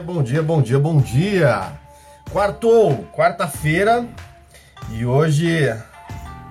Bom 0.00 0.22
dia, 0.22 0.42
bom 0.42 0.62
dia, 0.62 0.78
bom 0.78 0.96
dia. 0.96 1.72
Quartou, 2.30 3.04
quarta-feira. 3.12 4.08
E 4.90 5.04
hoje 5.04 5.68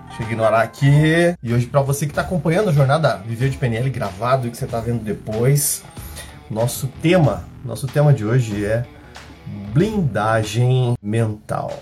Deixa 0.08 0.24
eu 0.24 0.28
ignorar 0.28 0.62
aqui. 0.62 1.36
E 1.41 1.54
hoje, 1.54 1.65
para 1.65 1.81
você 1.81 2.05
que 2.05 2.12
está 2.12 2.21
acompanhando 2.21 2.69
a 2.69 2.73
jornada 2.73 3.17
Viver 3.25 3.49
de 3.49 3.57
PNL 3.57 3.89
gravado 3.89 4.47
e 4.47 4.51
que 4.51 4.57
você 4.57 4.65
está 4.65 4.79
vendo 4.79 5.04
depois, 5.04 5.83
nosso 6.49 6.88
tema, 7.01 7.43
nosso 7.65 7.88
tema 7.88 8.13
de 8.13 8.23
hoje 8.23 8.63
é 8.63 8.85
blindagem 9.73 10.96
mental. 11.01 11.73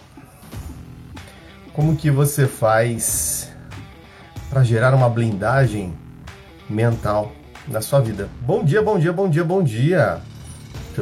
Como 1.74 1.96
que 1.96 2.10
você 2.10 2.48
faz 2.48 3.52
para 4.50 4.64
gerar 4.64 4.94
uma 4.94 5.10
blindagem 5.10 5.94
mental 6.70 7.34
na 7.68 7.82
sua 7.82 8.00
vida? 8.00 8.30
Bom 8.42 8.64
dia, 8.64 8.82
bom 8.82 8.98
dia, 8.98 9.12
bom 9.12 9.30
dia, 9.30 9.44
bom 9.44 9.62
dia. 9.62 10.22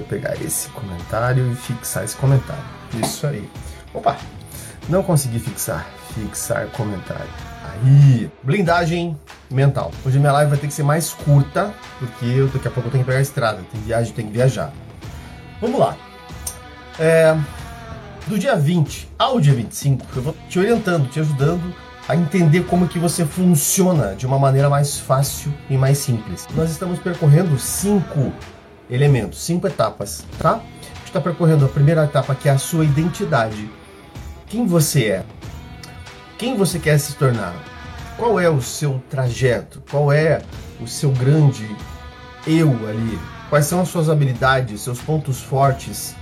Pegar 0.02 0.36
esse 0.42 0.70
comentário 0.70 1.52
e 1.52 1.56
fixar 1.56 2.04
esse 2.04 2.16
comentário. 2.16 2.64
Isso 3.04 3.26
aí. 3.28 3.50
Opa, 3.94 4.18
não 4.90 5.04
consegui 5.04 5.40
fixar. 5.40 5.86
Fixar 6.14 6.68
comentário. 6.68 7.30
Aí, 7.64 8.32
blindagem 8.44 9.18
mental. 9.50 9.92
Hoje 10.06 10.20
minha 10.20 10.32
live 10.32 10.50
vai 10.50 10.60
ter 10.60 10.68
que 10.68 10.74
ser 10.74 10.84
mais 10.84 11.12
curta, 11.12 11.74
porque 12.00 12.26
eu, 12.26 12.48
daqui 12.48 12.68
a 12.68 12.72
pouco 12.72 12.88
eu 12.88 12.92
tenho 12.92 13.04
que 13.04 13.08
pegar 13.08 13.20
a 13.20 13.22
estrada, 13.22 13.62
tem 13.72 13.82
viagem, 13.82 14.14
tem 14.14 14.28
que 14.28 14.34
viajar. 14.34 14.72
Vamos 15.62 15.80
lá. 15.80 15.96
É, 17.00 17.38
do 18.28 18.38
dia 18.38 18.56
20 18.56 19.10
ao 19.18 19.40
dia 19.40 19.54
25, 19.54 20.06
eu 20.16 20.22
vou 20.22 20.36
te 20.50 20.60
orientando, 20.60 21.10
te 21.10 21.20
ajudando 21.20 21.74
a 22.08 22.16
entender 22.16 22.64
como 22.66 22.88
que 22.88 22.98
você 22.98 23.26
funciona 23.26 24.16
de 24.16 24.26
uma 24.26 24.40
maneira 24.40 24.70
mais 24.70 24.98
fácil 24.98 25.54
e 25.70 25.78
mais 25.78 25.98
simples. 25.98 26.48
Nós 26.56 26.72
estamos 26.72 27.00
percorrendo 27.00 27.60
cinco 27.60 28.32
elementos, 28.90 29.40
cinco 29.40 29.68
etapas, 29.68 30.26
tá? 30.40 30.56
A 30.56 30.98
gente 30.98 31.06
está 31.06 31.22
percorrendo 31.22 31.66
a 31.66 31.70
primeira 31.70 32.04
etapa 32.04 32.36
que 32.36 32.50
é 32.50 32.52
a 32.52 32.58
sua 32.58 32.86
identidade. 32.86 33.70
Quem 34.48 34.66
você 34.66 35.06
é? 35.06 35.26
Quem 36.38 36.56
você 36.56 36.80
quer 36.80 37.00
se 37.00 37.16
tornar? 37.16 37.56
Qual 38.18 38.40
é 38.40 38.50
o 38.50 38.62
seu 38.62 39.02
trajeto? 39.10 39.82
Qual 39.90 40.12
é 40.12 40.42
o 40.82 40.88
seu 40.88 41.12
grande 41.12 41.76
eu 42.46 42.70
ali? 42.88 43.20
Quais 43.50 43.66
são 43.66 43.82
as 43.82 43.90
suas 43.90 44.10
habilidades, 44.10 44.82
seus 44.82 45.00
pontos 45.00 45.42
fortes, 45.42 46.16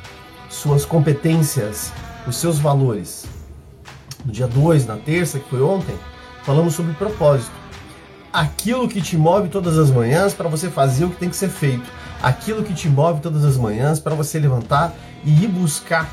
suas 0.50 0.86
competências, 0.86 1.92
os 2.28 2.36
seus 2.38 2.60
valores? 2.60 3.26
No 4.26 4.32
dia 4.32 4.48
2, 4.48 4.86
na 4.88 4.98
terça, 4.98 5.40
que 5.40 5.50
foi 5.50 5.62
ontem, 5.62 5.96
falamos 6.44 6.74
sobre 6.74 6.94
propósito. 6.94 7.52
Aquilo 8.34 8.88
que 8.88 9.02
te 9.02 9.16
move 9.18 9.50
todas 9.50 9.78
as 9.78 9.90
manhãs 9.90 10.34
para 10.34 10.50
você 10.50 10.70
fazer 10.70 11.06
o 11.06 11.10
que 11.10 11.18
tem 11.18 11.30
que 11.30 11.36
ser 11.36 11.50
feito. 11.50 11.90
Aquilo 12.26 12.64
que 12.64 12.74
te 12.74 12.90
move 12.90 13.22
todas 13.22 13.46
as 13.46 13.56
manhãs 13.56 14.00
para 14.00 14.16
você 14.16 14.40
levantar 14.40 14.92
e 15.24 15.44
ir 15.44 15.48
buscar 15.48 16.10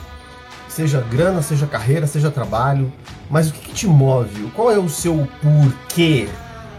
seja 0.68 1.00
grana, 1.00 1.40
seja 1.40 1.66
carreira, 1.66 2.06
seja 2.06 2.30
trabalho, 2.30 2.92
mas 3.30 3.48
o 3.48 3.52
que, 3.54 3.60
que 3.60 3.72
te 3.72 3.86
move? 3.86 4.50
Qual 4.54 4.70
é 4.70 4.76
o 4.78 4.90
seu 4.90 5.26
porquê? 5.40 6.28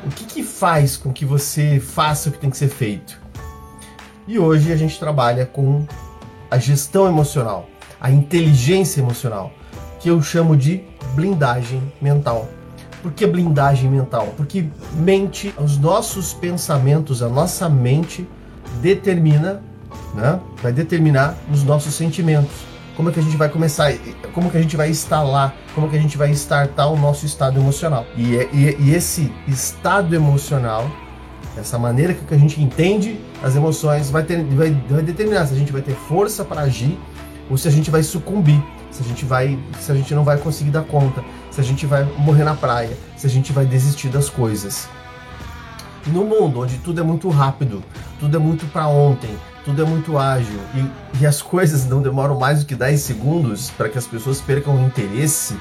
O 0.05 0.09
que, 0.09 0.25
que 0.25 0.43
faz 0.43 0.95
com 0.95 1.11
que 1.11 1.25
você 1.25 1.79
faça 1.79 2.29
o 2.29 2.31
que 2.31 2.37
tem 2.37 2.51
que 2.51 2.57
ser 2.57 2.67
feito? 2.67 3.19
E 4.27 4.37
hoje 4.37 4.71
a 4.71 4.75
gente 4.75 4.99
trabalha 4.99 5.47
com 5.47 5.83
a 6.51 6.59
gestão 6.59 7.07
emocional, 7.07 7.67
a 7.99 8.11
inteligência 8.11 9.01
emocional, 9.01 9.51
que 9.99 10.11
eu 10.11 10.21
chamo 10.21 10.55
de 10.55 10.83
blindagem 11.15 11.81
mental. 11.99 12.47
Por 13.01 13.11
que 13.11 13.25
blindagem 13.25 13.89
mental? 13.89 14.31
Porque 14.37 14.69
mente, 14.93 15.51
os 15.57 15.75
nossos 15.75 16.35
pensamentos, 16.35 17.23
a 17.23 17.29
nossa 17.29 17.67
mente 17.67 18.27
determina, 18.81 19.61
né, 20.13 20.39
vai 20.61 20.71
determinar 20.71 21.35
os 21.51 21.63
nossos 21.63 21.93
sentimentos 21.93 22.73
como 22.95 23.09
é 23.09 23.11
que 23.11 23.19
a 23.19 23.23
gente 23.23 23.37
vai 23.37 23.49
começar, 23.49 23.91
como 24.33 24.51
que 24.51 24.57
a 24.57 24.61
gente 24.61 24.77
vai 24.77 24.89
instalar, 24.89 25.55
como 25.73 25.89
que 25.89 25.97
a 25.97 25.99
gente 25.99 26.17
vai 26.17 26.29
startar 26.31 26.91
o 26.91 26.97
nosso 26.97 27.25
estado 27.25 27.59
emocional. 27.59 28.05
E, 28.15 28.37
é, 28.37 28.49
e, 28.53 28.77
e 28.79 28.93
esse 28.93 29.31
estado 29.47 30.15
emocional, 30.15 30.89
essa 31.57 31.77
maneira 31.79 32.13
que 32.13 32.33
a 32.33 32.37
gente 32.37 32.61
entende 32.61 33.19
as 33.41 33.55
emoções, 33.55 34.09
vai, 34.09 34.23
ter, 34.23 34.43
vai, 34.43 34.71
vai 34.89 35.01
determinar 35.01 35.45
se 35.47 35.53
a 35.53 35.57
gente 35.57 35.71
vai 35.71 35.81
ter 35.81 35.93
força 35.93 36.45
para 36.45 36.61
agir 36.61 36.97
ou 37.49 37.57
se 37.57 37.67
a 37.67 37.71
gente 37.71 37.89
vai 37.89 38.03
sucumbir, 38.03 38.63
se 38.91 39.01
a 39.01 39.05
gente 39.05 39.25
vai, 39.25 39.59
se 39.79 39.91
a 39.91 39.95
gente 39.95 40.13
não 40.13 40.23
vai 40.23 40.37
conseguir 40.37 40.69
dar 40.69 40.83
conta, 40.83 41.23
se 41.51 41.59
a 41.59 41.63
gente 41.63 41.85
vai 41.85 42.03
morrer 42.17 42.43
na 42.43 42.53
praia, 42.53 42.95
se 43.17 43.25
a 43.25 43.29
gente 43.29 43.51
vai 43.51 43.65
desistir 43.65 44.09
das 44.09 44.29
coisas. 44.29 44.87
No 46.07 46.25
mundo 46.25 46.61
onde 46.61 46.77
tudo 46.79 46.99
é 46.99 47.03
muito 47.03 47.29
rápido, 47.29 47.81
tudo 48.19 48.35
é 48.35 48.39
muito 48.39 48.65
para 48.67 48.87
ontem, 48.87 49.29
tudo 49.63 49.81
é 49.81 49.85
muito 49.85 50.17
ágil 50.17 50.59
e, 50.75 51.21
e 51.21 51.25
as 51.25 51.41
coisas 51.43 51.85
não 51.85 52.01
demoram 52.01 52.37
mais 52.37 52.59
do 52.59 52.65
que 52.65 52.75
10 52.75 52.99
segundos 52.99 53.69
para 53.69 53.87
que 53.87 53.97
as 53.97 54.05
pessoas 54.05 54.41
percam 54.41 54.75
o 54.75 54.85
interesse. 54.85 55.57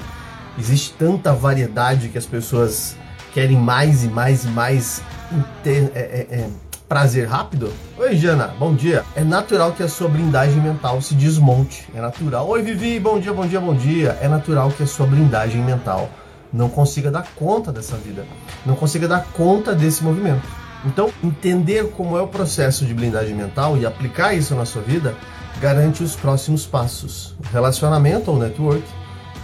Existe 0.59 0.93
tanta 0.93 1.33
variedade 1.33 2.09
que 2.09 2.17
as 2.17 2.25
pessoas 2.25 2.95
querem 3.33 3.57
mais 3.57 4.03
e 4.03 4.07
mais 4.07 4.43
e 4.43 4.47
mais 4.49 5.01
ter, 5.63 5.91
é, 5.95 5.99
é, 5.99 6.27
é, 6.29 6.49
prazer 6.87 7.27
rápido? 7.27 7.73
Oi, 7.97 8.15
Jana, 8.15 8.53
bom 8.59 8.75
dia. 8.75 9.03
É 9.15 9.23
natural 9.23 9.71
que 9.71 9.81
a 9.81 9.87
sua 9.87 10.07
blindagem 10.07 10.61
mental 10.61 11.01
se 11.01 11.15
desmonte. 11.15 11.87
É 11.95 12.01
natural. 12.01 12.47
Oi, 12.49 12.61
Vivi, 12.61 12.99
bom 12.99 13.19
dia, 13.19 13.33
bom 13.33 13.47
dia, 13.47 13.59
bom 13.59 13.73
dia. 13.73 14.17
É 14.21 14.27
natural 14.27 14.69
que 14.69 14.83
a 14.83 14.87
sua 14.87 15.07
blindagem 15.07 15.63
mental 15.63 16.09
não 16.53 16.69
consiga 16.69 17.09
dar 17.09 17.25
conta 17.35 17.71
dessa 17.71 17.97
vida, 17.97 18.25
não 18.65 18.75
consiga 18.75 19.07
dar 19.07 19.25
conta 19.33 19.73
desse 19.73 20.03
movimento. 20.03 20.47
Então, 20.85 21.09
entender 21.23 21.89
como 21.91 22.17
é 22.17 22.21
o 22.21 22.27
processo 22.27 22.85
de 22.85 22.93
blindagem 22.93 23.33
mental 23.33 23.77
e 23.77 23.85
aplicar 23.85 24.33
isso 24.33 24.53
na 24.53 24.65
sua 24.65 24.81
vida 24.81 25.15
garante 25.59 26.03
os 26.03 26.15
próximos 26.15 26.65
passos: 26.65 27.35
o 27.39 27.53
relacionamento 27.53 28.29
ou 28.29 28.37
network 28.37 28.83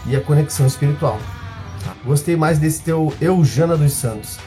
e 0.06 0.16
a 0.16 0.22
conexão 0.22 0.68
espiritual. 0.68 1.18
Gostei 2.06 2.36
mais 2.36 2.59
desse 2.59 2.81
teu 2.81 3.14
Eujana 3.22 3.78
dos 3.78 3.94
Santos. 3.94 4.38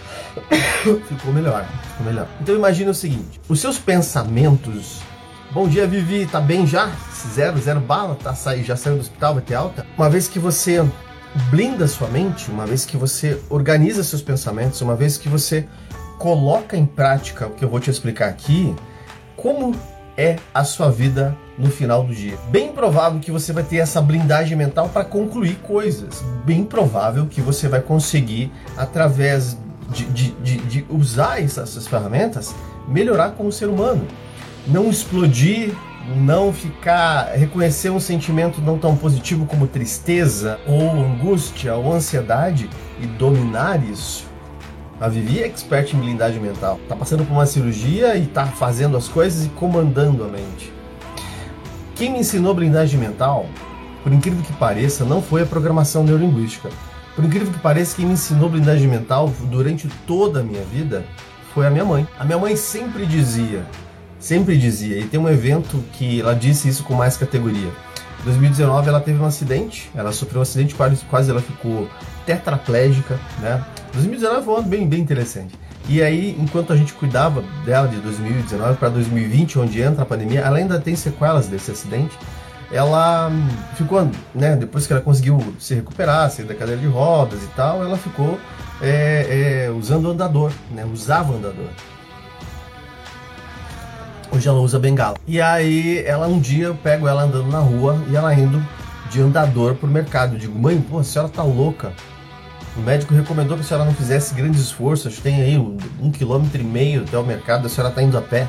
ficou 1.09 1.33
melhor, 1.33 1.67
ficou 1.91 2.07
melhor. 2.07 2.29
Então 2.41 2.55
imagine 2.55 2.91
o 2.91 2.95
seguinte: 2.95 3.41
os 3.49 3.61
seus 3.61 3.79
pensamentos. 3.79 5.01
Bom 5.51 5.69
dia, 5.69 5.87
Vivi, 5.87 6.25
tá 6.25 6.41
bem 6.41 6.67
já? 6.67 6.91
Zero, 7.35 7.59
zero 7.59 7.79
bala, 7.79 8.15
tá 8.15 8.35
sair, 8.35 8.65
já 8.65 8.75
saiu 8.75 8.97
do 8.97 9.03
hospital, 9.03 9.35
vai 9.35 9.43
ter 9.43 9.55
alta? 9.55 9.87
Uma 9.99 10.09
vez 10.09 10.27
que 10.27 10.39
você 10.39 10.83
blinda 11.51 11.87
sua 11.89 12.09
mente, 12.09 12.51
uma 12.51 12.67
vez 12.67 12.85
que 12.85 12.97
você 12.97 13.41
organiza 13.49 14.05
seus 14.05 14.23
pensamentos, 14.23 14.81
uma 14.81 14.95
vez 14.95 15.17
que 15.17 15.29
você 15.29 15.67
coloca 16.19 16.77
em 16.77 16.87
prática 16.87 17.47
o 17.47 17.51
que 17.51 17.65
eu 17.65 17.69
vou 17.69 17.81
te 17.81 17.91
explicar 17.91 18.29
aqui, 18.29 18.75
como 19.37 19.75
é 20.17 20.37
a 20.53 20.63
sua 20.63 20.91
vida 20.91 21.37
no 21.59 21.71
final 21.71 22.05
do 22.05 22.15
dia. 22.15 22.37
Bem 22.51 22.73
provável 22.73 23.19
que 23.19 23.31
você 23.31 23.53
vai 23.53 23.63
ter 23.63 23.79
essa 23.79 24.01
blindagem 24.01 24.57
mental 24.57 24.89
para 24.89 25.05
concluir 25.05 25.57
coisas. 25.57 26.23
Bem 26.45 26.65
provável 26.65 27.27
que 27.27 27.41
você 27.41 27.69
vai 27.69 27.81
conseguir, 27.81 28.53
através 28.77 29.57
de, 29.89 30.05
de, 30.07 30.31
de, 30.33 30.57
de 30.59 30.87
usar 30.91 31.43
essas 31.43 31.87
ferramentas, 31.87 32.55
melhorar 32.89 33.31
como 33.33 33.51
ser 33.51 33.69
humano. 33.69 34.07
Não 34.67 34.91
explodir, 34.91 35.75
não 36.17 36.53
ficar, 36.53 37.33
reconhecer 37.35 37.91
um 37.91 38.01
sentimento 38.01 38.61
não 38.61 38.79
tão 38.79 38.97
positivo 38.97 39.47
como 39.47 39.67
tristeza, 39.67 40.59
ou 40.67 40.91
angústia, 40.91 41.75
ou 41.75 41.93
ansiedade 41.93 42.69
e 43.01 43.07
dominar 43.07 43.83
isso 43.83 44.33
a 45.03 45.09
Vivi 45.09 45.43
é 45.43 45.47
expert 45.49 45.93
em 45.93 45.99
blindagem 45.99 46.41
mental. 46.41 46.79
Tá 46.89 46.95
passando 46.95 47.25
por 47.25 47.33
uma 47.33 47.45
cirurgia 47.45 48.17
e 48.17 48.25
tá 48.25 48.47
fazendo 48.47 48.97
as 48.97 49.09
coisas 49.09 49.45
e 49.47 49.49
comandando 49.49 50.23
a 50.23 50.29
mente. 50.29 50.73
Quem 51.97 52.13
me 52.13 52.21
ensinou 52.21 52.55
blindagem 52.55 53.01
mental, 53.01 53.47
por 54.05 54.13
incrível 54.13 54.41
que 54.45 54.53
pareça, 54.53 55.05
não 55.05 55.21
foi 55.21 55.43
a 55.43 55.47
programação 55.47 56.05
neurolinguística. 56.05 56.69
Por 57.17 57.25
incrível 57.25 57.53
que 57.53 57.59
pareça, 57.59 57.97
quem 57.97 58.07
me 58.07 58.13
ensinou 58.13 58.49
blindagem 58.49 58.87
mental 58.87 59.29
durante 59.51 59.89
toda 60.07 60.39
a 60.39 60.43
minha 60.45 60.63
vida 60.63 61.05
foi 61.53 61.67
a 61.67 61.71
minha 61.71 61.85
mãe. 61.85 62.07
A 62.17 62.25
minha 62.25 62.39
mãe 62.39 62.55
sempre 62.55 63.05
dizia, 63.05 63.67
sempre 64.23 64.57
dizia, 64.57 64.99
e 64.99 65.05
tem 65.05 65.19
um 65.19 65.29
evento 65.29 65.83
que 65.95 66.21
ela 66.21 66.35
disse 66.35 66.69
isso 66.69 66.85
com 66.85 66.95
mais 66.95 67.17
categoria. 67.17 67.71
Em 68.21 68.25
2019 68.25 68.89
ela 68.89 69.01
teve 69.01 69.21
um 69.21 69.27
acidente, 69.27 69.91
ela 69.97 70.13
sofreu 70.13 70.39
um 70.39 70.43
acidente, 70.43 70.77
quase, 70.77 71.05
quase 71.07 71.29
ela 71.29 71.43
ficou 71.43 71.89
tetraplégica, 72.25 73.19
né? 73.41 73.65
2019 73.93 74.45
foi 74.45 74.55
um 74.55 74.57
ano 74.59 74.69
bem, 74.69 74.89
bem 74.89 75.01
interessante. 75.01 75.53
E 75.89 76.01
aí, 76.01 76.37
enquanto 76.41 76.73
a 76.73 76.77
gente 76.77 76.93
cuidava 76.93 77.43
dela 77.65 77.89
de 77.89 77.97
2019 77.97 78.79
para 78.79 78.89
2020, 78.91 79.59
onde 79.59 79.83
entra 79.83 80.03
a 80.03 80.07
pandemia, 80.07 80.41
ela 80.41 80.59
ainda 80.59 80.79
tem 80.81 80.95
sequelas 80.95 81.49
desse 81.49 81.73
acidente. 81.73 82.17
Ela 82.71 83.29
ficou, 83.75 84.09
né, 84.33 84.55
depois 84.55 84.87
que 84.87 84.93
ela 84.93 85.03
conseguiu 85.03 85.55
se 85.59 85.75
recuperar, 85.75 86.31
sair 86.31 86.47
da 86.47 86.55
cadeira 86.55 86.81
de 86.81 86.87
rodas 86.87 87.43
e 87.43 87.49
tal, 87.49 87.83
ela 87.85 87.99
ficou 87.99 88.39
é, 88.81 89.67
é, 89.67 89.71
usando 89.71 90.09
andador, 90.09 90.53
né, 90.71 90.87
usava 90.91 91.35
andador. 91.35 91.69
Hoje 94.35 94.49
ela 94.49 94.61
usa 94.61 94.79
bengala. 94.79 95.19
E 95.27 95.43
aí, 95.43 96.03
ela 96.07 96.27
um 96.27 96.41
dia 96.41 96.67
eu 96.67 96.75
pego 96.75 97.07
ela 97.07 97.23
andando 97.23 97.51
na 97.51 97.59
rua 97.59 98.03
e 98.09 98.17
ela 98.17 98.33
indo 98.35 98.67
de 99.11 99.21
andador 99.21 99.75
pro 99.75 99.87
mercado. 99.87 100.37
Eu 100.37 100.39
digo, 100.39 100.59
mãe, 100.59 100.81
pô, 100.81 100.99
a 100.99 101.05
senhora 101.05 101.31
tá 101.31 101.43
louca. 101.43 101.93
O 102.75 102.81
médico 102.81 103.13
recomendou 103.13 103.59
que 103.59 103.63
a 103.63 103.67
senhora 103.67 103.85
não 103.85 103.95
fizesse 103.95 104.35
grandes 104.35 104.63
esforços. 104.63 105.19
Tem 105.19 105.43
aí 105.43 105.59
um, 105.59 106.11
quilômetro 106.11 106.63
e 106.63 106.65
meio 106.65 107.03
até 107.03 107.19
o 107.19 107.23
mercado, 107.23 107.67
a 107.67 107.69
senhora 107.69 107.91
está 107.91 108.03
indo 108.03 108.17
a 108.17 108.23
pé. 108.23 108.49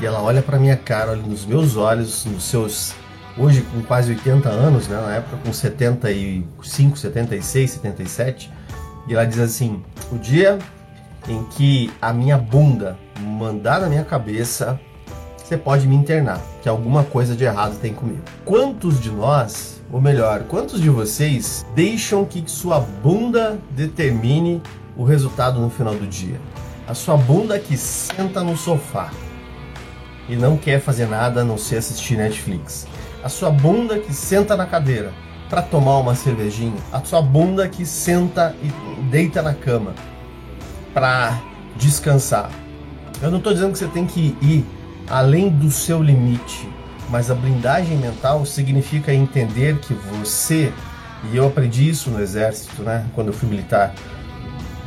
e 0.00 0.06
ela 0.06 0.22
olha 0.22 0.40
para 0.40 0.58
minha 0.58 0.76
cara, 0.76 1.10
olha 1.10 1.22
nos 1.22 1.44
meus 1.44 1.76
olhos, 1.76 2.24
nos 2.24 2.44
seus 2.44 2.94
hoje 3.36 3.60
com 3.62 3.82
quase 3.82 4.12
80 4.12 4.48
anos, 4.48 4.88
né, 4.88 4.98
na 4.98 5.16
época 5.16 5.36
com 5.44 5.52
75, 5.52 6.96
76, 6.96 7.70
77, 7.72 8.50
e 9.06 9.12
ela 9.12 9.26
diz 9.26 9.38
assim: 9.38 9.82
"O 10.10 10.18
dia 10.18 10.58
em 11.28 11.44
que 11.44 11.92
a 12.00 12.12
minha 12.12 12.38
bunda 12.38 12.96
mandar 13.20 13.80
na 13.80 13.88
minha 13.88 14.04
cabeça, 14.04 14.80
você 15.44 15.58
pode 15.58 15.86
me 15.86 15.94
internar, 15.94 16.40
que 16.62 16.68
alguma 16.68 17.04
coisa 17.04 17.36
de 17.36 17.44
errado 17.44 17.78
tem 17.78 17.92
comigo". 17.92 18.22
Quantos 18.46 18.98
de 18.98 19.10
nós, 19.10 19.82
ou 19.92 20.00
melhor, 20.00 20.44
quantos 20.44 20.80
de 20.80 20.88
vocês 20.88 21.66
deixam 21.74 22.24
que 22.24 22.42
sua 22.46 22.80
bunda 22.80 23.58
determine 23.70 24.62
o 24.96 25.04
resultado 25.04 25.60
no 25.60 25.68
final 25.68 25.94
do 25.94 26.06
dia? 26.06 26.40
A 26.88 26.94
sua 26.94 27.16
bunda 27.16 27.58
que 27.58 27.76
senta 27.76 28.42
no 28.42 28.56
sofá 28.56 29.10
e 30.28 30.34
não 30.34 30.56
quer 30.56 30.80
fazer 30.80 31.06
nada 31.06 31.42
a 31.42 31.44
não 31.44 31.58
ser 31.58 31.76
assistir 31.76 32.16
Netflix. 32.16 32.86
A 33.22 33.28
sua 33.28 33.50
bunda 33.50 33.98
que 33.98 34.14
senta 34.14 34.56
na 34.56 34.64
cadeira 34.64 35.12
para 35.50 35.60
tomar 35.60 35.98
uma 35.98 36.14
cervejinha. 36.14 36.76
A 36.90 37.00
sua 37.02 37.20
bunda 37.20 37.68
que 37.68 37.84
senta 37.84 38.54
e 38.62 39.02
deita 39.04 39.42
na 39.42 39.52
cama 39.52 39.94
para 40.94 41.38
descansar. 41.76 42.50
Eu 43.22 43.30
não 43.30 43.38
estou 43.38 43.52
dizendo 43.52 43.72
que 43.72 43.78
você 43.78 43.86
tem 43.86 44.06
que 44.06 44.36
ir 44.40 44.64
além 45.08 45.48
do 45.48 45.70
seu 45.70 46.02
limite, 46.02 46.68
mas 47.08 47.30
a 47.30 47.34
blindagem 47.34 47.96
mental 47.96 48.44
significa 48.46 49.12
entender 49.12 49.78
que 49.78 49.94
você, 49.94 50.72
e 51.32 51.36
eu 51.36 51.46
aprendi 51.46 51.88
isso 51.88 52.10
no 52.10 52.20
exército, 52.20 52.82
né, 52.82 53.04
quando 53.14 53.28
eu 53.28 53.32
fui 53.32 53.48
militar, 53.48 53.94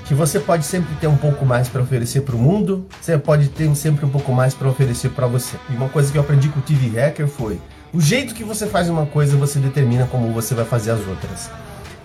que 0.06 0.14
você 0.14 0.40
pode 0.40 0.66
sempre 0.66 0.96
ter 0.96 1.08
um 1.08 1.18
pouco 1.18 1.46
mais 1.46 1.68
para 1.68 1.82
oferecer 1.82 2.22
para 2.22 2.36
o 2.36 2.40
mundo, 2.40 2.88
você 3.02 3.18
pode 3.18 3.50
ter 3.50 3.74
sempre 3.76 4.06
um 4.06 4.10
pouco 4.10 4.32
mais 4.32 4.54
para 4.54 4.70
oferecer 4.70 5.10
para 5.10 5.28
você. 5.28 5.58
E 5.70 5.76
uma 5.76 5.90
coisa 5.90 6.10
que 6.12 6.18
eu 6.18 6.22
aprendi 6.22 6.48
com 6.48 6.60
o 6.60 6.64
TV 6.64 6.98
Hacker 6.98 7.28
foi: 7.28 7.60
o 7.94 8.00
jeito 8.00 8.34
que 8.34 8.44
você 8.44 8.68
faz 8.68 8.90
uma 8.90 9.06
coisa, 9.06 9.36
você 9.36 9.60
determina 9.60 10.06
como 10.06 10.32
você 10.32 10.56
vai 10.56 10.64
fazer 10.64 10.92
as 10.92 11.06
outras. 11.06 11.52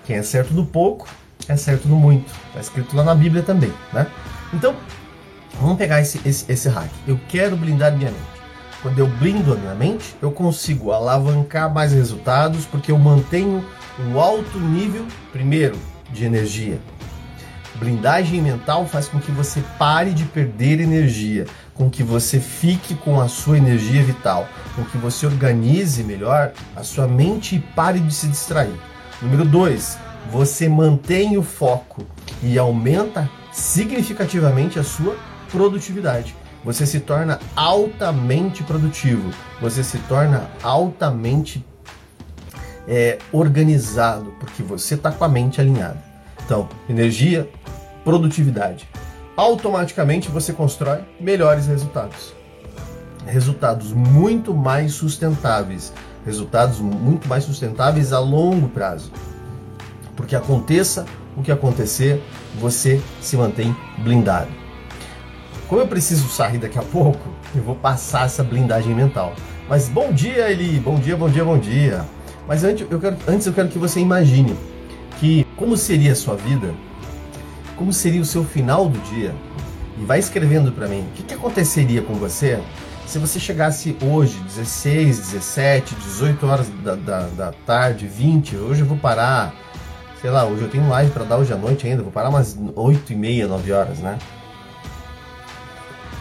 Quem 0.05 0.17
é 0.17 0.23
certo 0.23 0.53
no 0.53 0.67
pouco, 0.67 1.09
é 1.49 1.56
certo 1.56 1.87
no 1.87 1.94
muito. 1.94 2.32
Está 2.49 2.61
escrito 2.61 2.97
lá 2.97 3.05
na 3.05 3.14
Bíblia 3.14 3.43
também, 3.43 3.73
né? 3.93 4.09
Então, 4.53 4.75
vamos 5.62 5.79
pegar 5.79 6.00
esse, 6.00 6.20
esse, 6.26 6.50
esse 6.50 6.69
hack. 6.69 6.91
Eu 7.06 7.19
quero 7.29 7.56
blindar 7.56 7.97
minha 7.97 8.11
mente. 8.11 8.32
Quando 8.82 8.99
eu 8.99 9.06
blindo 9.06 9.53
a 9.53 9.56
minha 9.56 9.75
mente, 9.75 10.14
eu 10.20 10.32
consigo 10.32 10.91
alavancar 10.91 11.73
mais 11.73 11.93
resultados 11.93 12.67
porque 12.67 12.91
eu 12.91 12.99
mantenho 12.99 13.64
um 14.00 14.19
alto 14.19 14.59
nível, 14.59 15.06
primeiro, 15.31 15.79
de 16.11 16.25
energia, 16.25 16.81
Blindagem 17.82 18.41
mental 18.41 18.87
faz 18.87 19.09
com 19.09 19.19
que 19.19 19.32
você 19.32 19.61
pare 19.76 20.12
de 20.12 20.25
perder 20.25 20.81
energia, 20.81 21.47
com 21.75 21.91
que 21.91 22.03
você 22.03 22.38
fique 22.38 22.94
com 22.94 23.20
a 23.20 23.26
sua 23.29 23.56
energia 23.56 24.03
vital, 24.05 24.47
com 24.76 24.85
que 24.85 24.97
você 24.99 25.26
organize 25.26 26.05
melhor 26.05 26.53
a 26.76 26.85
sua 26.85 27.09
mente 27.09 27.56
e 27.56 27.59
pare 27.59 27.99
de 27.99 28.14
se 28.14 28.29
distrair. 28.29 28.75
Número 29.20 29.44
2, 29.44 29.99
você 30.31 30.69
mantém 30.69 31.37
o 31.37 31.43
foco 31.43 32.06
e 32.41 32.59
aumenta 32.59 33.29
significativamente 33.53 34.79
a 34.79 34.85
sua 34.85 35.17
produtividade. 35.52 36.34
Você 36.64 36.87
se 36.87 37.00
torna 37.00 37.38
altamente 37.54 38.62
produtivo, 38.62 39.31
você 39.60 39.84
se 39.84 39.99
torna 40.00 40.49
altamente 40.62 41.64
é, 42.88 43.19
organizado, 43.31 44.32
porque 44.40 44.62
você 44.62 44.94
está 44.94 45.12
com 45.12 45.25
a 45.25 45.28
mente 45.28 45.60
alinhada. 45.60 46.02
Então, 46.44 46.69
energia, 46.88 47.49
produtividade. 48.04 48.88
Automaticamente 49.37 50.28
você 50.28 50.52
constrói 50.52 51.00
melhores 51.20 51.66
resultados. 51.66 52.34
Resultados 53.26 53.93
muito 53.93 54.54
mais 54.54 54.93
sustentáveis. 54.94 55.93
Resultados 56.25 56.81
muito 56.81 57.28
mais 57.28 57.44
sustentáveis 57.44 58.12
a 58.12 58.19
longo 58.19 58.69
prazo. 58.69 59.10
Porque 60.16 60.37
aconteça 60.37 61.06
o 61.37 61.43
que 61.43 61.50
acontecer, 61.50 62.22
você 62.60 63.00
se 63.20 63.37
mantém 63.37 63.75
blindado. 63.99 64.62
Como 65.72 65.80
eu 65.80 65.88
preciso 65.88 66.28
sair 66.28 66.58
daqui 66.58 66.78
a 66.78 66.82
pouco, 66.82 67.30
eu 67.54 67.62
vou 67.62 67.74
passar 67.74 68.26
essa 68.26 68.44
blindagem 68.44 68.94
mental. 68.94 69.32
Mas 69.70 69.88
bom 69.88 70.12
dia, 70.12 70.52
Eli! 70.52 70.78
Bom 70.78 70.96
dia, 70.96 71.16
bom 71.16 71.30
dia, 71.30 71.42
bom 71.42 71.56
dia! 71.56 72.04
Mas 72.46 72.62
antes 72.62 72.86
eu 72.90 73.00
quero, 73.00 73.16
antes 73.26 73.46
eu 73.46 73.54
quero 73.54 73.69
que 73.70 73.78
você 73.78 73.98
imagine 73.98 74.54
que 75.19 75.46
como 75.56 75.74
seria 75.74 76.12
a 76.12 76.14
sua 76.14 76.36
vida 76.36 76.74
como 77.74 77.90
seria 77.90 78.20
o 78.20 78.24
seu 78.26 78.44
final 78.44 78.86
do 78.86 78.98
dia 79.14 79.34
e 79.98 80.04
vai 80.04 80.19
escrevendo 80.19 80.70
para 80.72 80.86
mim 80.86 81.06
o 81.10 81.16
que, 81.16 81.22
que 81.22 81.32
aconteceria 81.32 82.02
com 82.02 82.16
você 82.16 82.60
se 83.06 83.18
você 83.18 83.40
chegasse 83.40 83.96
hoje, 84.02 84.38
16, 84.40 85.20
17, 85.20 85.94
18 85.94 86.46
horas 86.46 86.68
da, 86.84 86.96
da, 86.96 87.20
da 87.28 87.52
tarde, 87.64 88.06
20, 88.06 88.56
hoje 88.56 88.82
eu 88.82 88.86
vou 88.86 88.98
parar, 88.98 89.54
sei 90.20 90.28
lá, 90.28 90.44
hoje 90.44 90.64
eu 90.64 90.68
tenho 90.68 90.86
live 90.90 91.10
para 91.12 91.25
dar 91.25 91.38
hoje 91.38 91.50
à 91.50 91.56
noite 91.56 91.86
ainda, 91.86 92.02
vou 92.02 92.12
parar 92.12 92.28
umas 92.28 92.58
8 92.76 93.10
e 93.10 93.16
meia, 93.16 93.48
9 93.48 93.72
horas, 93.72 94.00
né? 94.00 94.18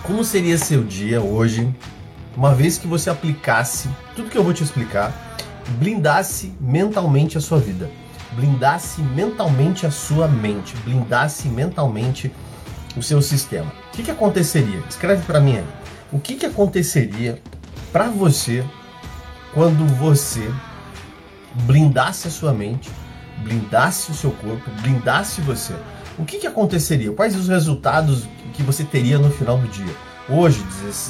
Como 0.04 0.24
seria 0.24 0.58
seu 0.58 0.84
dia 0.84 1.22
hoje, 1.22 1.74
uma 2.36 2.54
vez 2.54 2.78
que 2.78 2.88
você 2.88 3.10
aplicasse 3.10 3.90
tudo 4.16 4.30
que 4.30 4.38
eu 4.38 4.44
vou 4.44 4.54
te 4.54 4.64
explicar, 4.64 5.38
blindasse 5.80 6.54
mentalmente 6.60 7.38
a 7.38 7.42
sua 7.42 7.60
vida? 7.60 7.90
blindasse 8.34 9.02
mentalmente 9.02 9.86
a 9.86 9.92
sua 9.92 10.28
mente, 10.28 10.76
blindasse 10.78 11.48
mentalmente 11.48 12.32
o 12.96 13.02
seu 13.02 13.22
sistema. 13.22 13.72
O 13.90 13.96
que, 13.96 14.04
que 14.04 14.12
aconteceria? 14.12 14.82
Escreve 14.90 15.24
para 15.24 15.40
mim 15.40 15.58
aí. 15.58 15.66
O 16.12 16.20
que, 16.20 16.36
que 16.36 16.46
aconteceria 16.46 17.42
para 17.92 18.10
você 18.10 18.66
quando 19.54 19.86
você 19.96 20.50
blindasse 21.66 22.28
a 22.28 22.32
sua 22.32 22.54
mente, 22.54 22.90
blindasse 23.44 24.12
o 24.12 24.14
seu 24.14 24.32
corpo, 24.32 24.70
blindasse 24.82 25.42
você? 25.42 25.74
O 26.18 26.26
que, 26.26 26.38
que 26.38 26.48
aconteceria? 26.48 27.12
Quais 27.12 27.36
os 27.36 27.48
resultados 27.48 28.28
que 28.52 28.64
você 28.64 28.84
teria 28.84 29.18
no 29.18 29.32
final 29.32 29.58
do 29.58 29.68
dia? 29.68 29.94
Hoje, 30.30 30.64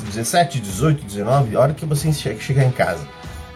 17, 0.06 0.60
18, 0.60 1.06
19, 1.06 1.56
hora 1.56 1.74
que 1.74 1.86
você 1.86 2.12
chegar 2.14 2.64
em 2.64 2.72
casa. 2.72 3.06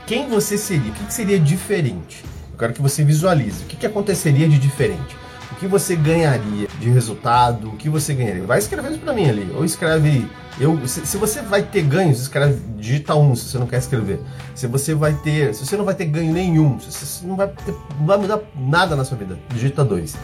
Quem 0.05 0.29
você 0.29 0.57
seria? 0.57 0.91
O 0.91 0.93
que, 0.93 1.13
seria 1.13 1.39
diferente? 1.39 2.23
Eu 2.51 2.59
quero 2.59 2.73
que 2.73 2.81
você 2.81 3.03
visualize 3.03 3.63
o 3.63 3.67
que, 3.67 3.85
aconteceria 3.85 4.47
de 4.47 4.59
diferente. 4.59 5.17
O 5.51 5.55
que 5.55 5.67
você 5.67 5.95
ganharia 5.95 6.67
de 6.79 6.89
resultado? 6.89 7.69
O 7.69 7.77
que 7.77 7.89
você 7.89 8.13
ganharia? 8.13 8.43
Vai 8.43 8.59
escrevendo 8.59 8.99
para 8.99 9.13
mim 9.13 9.27
ali. 9.27 9.51
Ou 9.55 9.65
escreve. 9.65 10.29
Eu, 10.59 10.88
se, 10.88 11.05
se, 11.05 11.17
você 11.17 11.41
vai 11.41 11.63
ter 11.63 11.81
ganhos, 11.81 12.19
escreve 12.19 12.61
digita 12.77 13.15
1 13.15 13.31
um, 13.31 13.35
se 13.35 13.45
você 13.45 13.57
não 13.57 13.65
quer 13.65 13.79
escrever. 13.79 14.19
Se 14.53 14.67
você 14.67 14.93
vai 14.93 15.13
ter. 15.13 15.55
Se 15.55 15.65
você 15.65 15.75
não 15.75 15.85
vai 15.85 15.95
ter 15.95 16.05
ganho 16.05 16.31
nenhum, 16.31 16.79
se 16.79 16.91
você 16.91 17.25
não 17.25 17.36
vai, 17.36 17.48
ter, 17.48 17.74
não 17.98 18.05
vai 18.05 18.17
mudar 18.17 18.39
nada 18.55 18.95
na 18.95 19.03
sua 19.03 19.17
vida, 19.17 19.39
digita 19.50 19.83
2. 19.83 20.15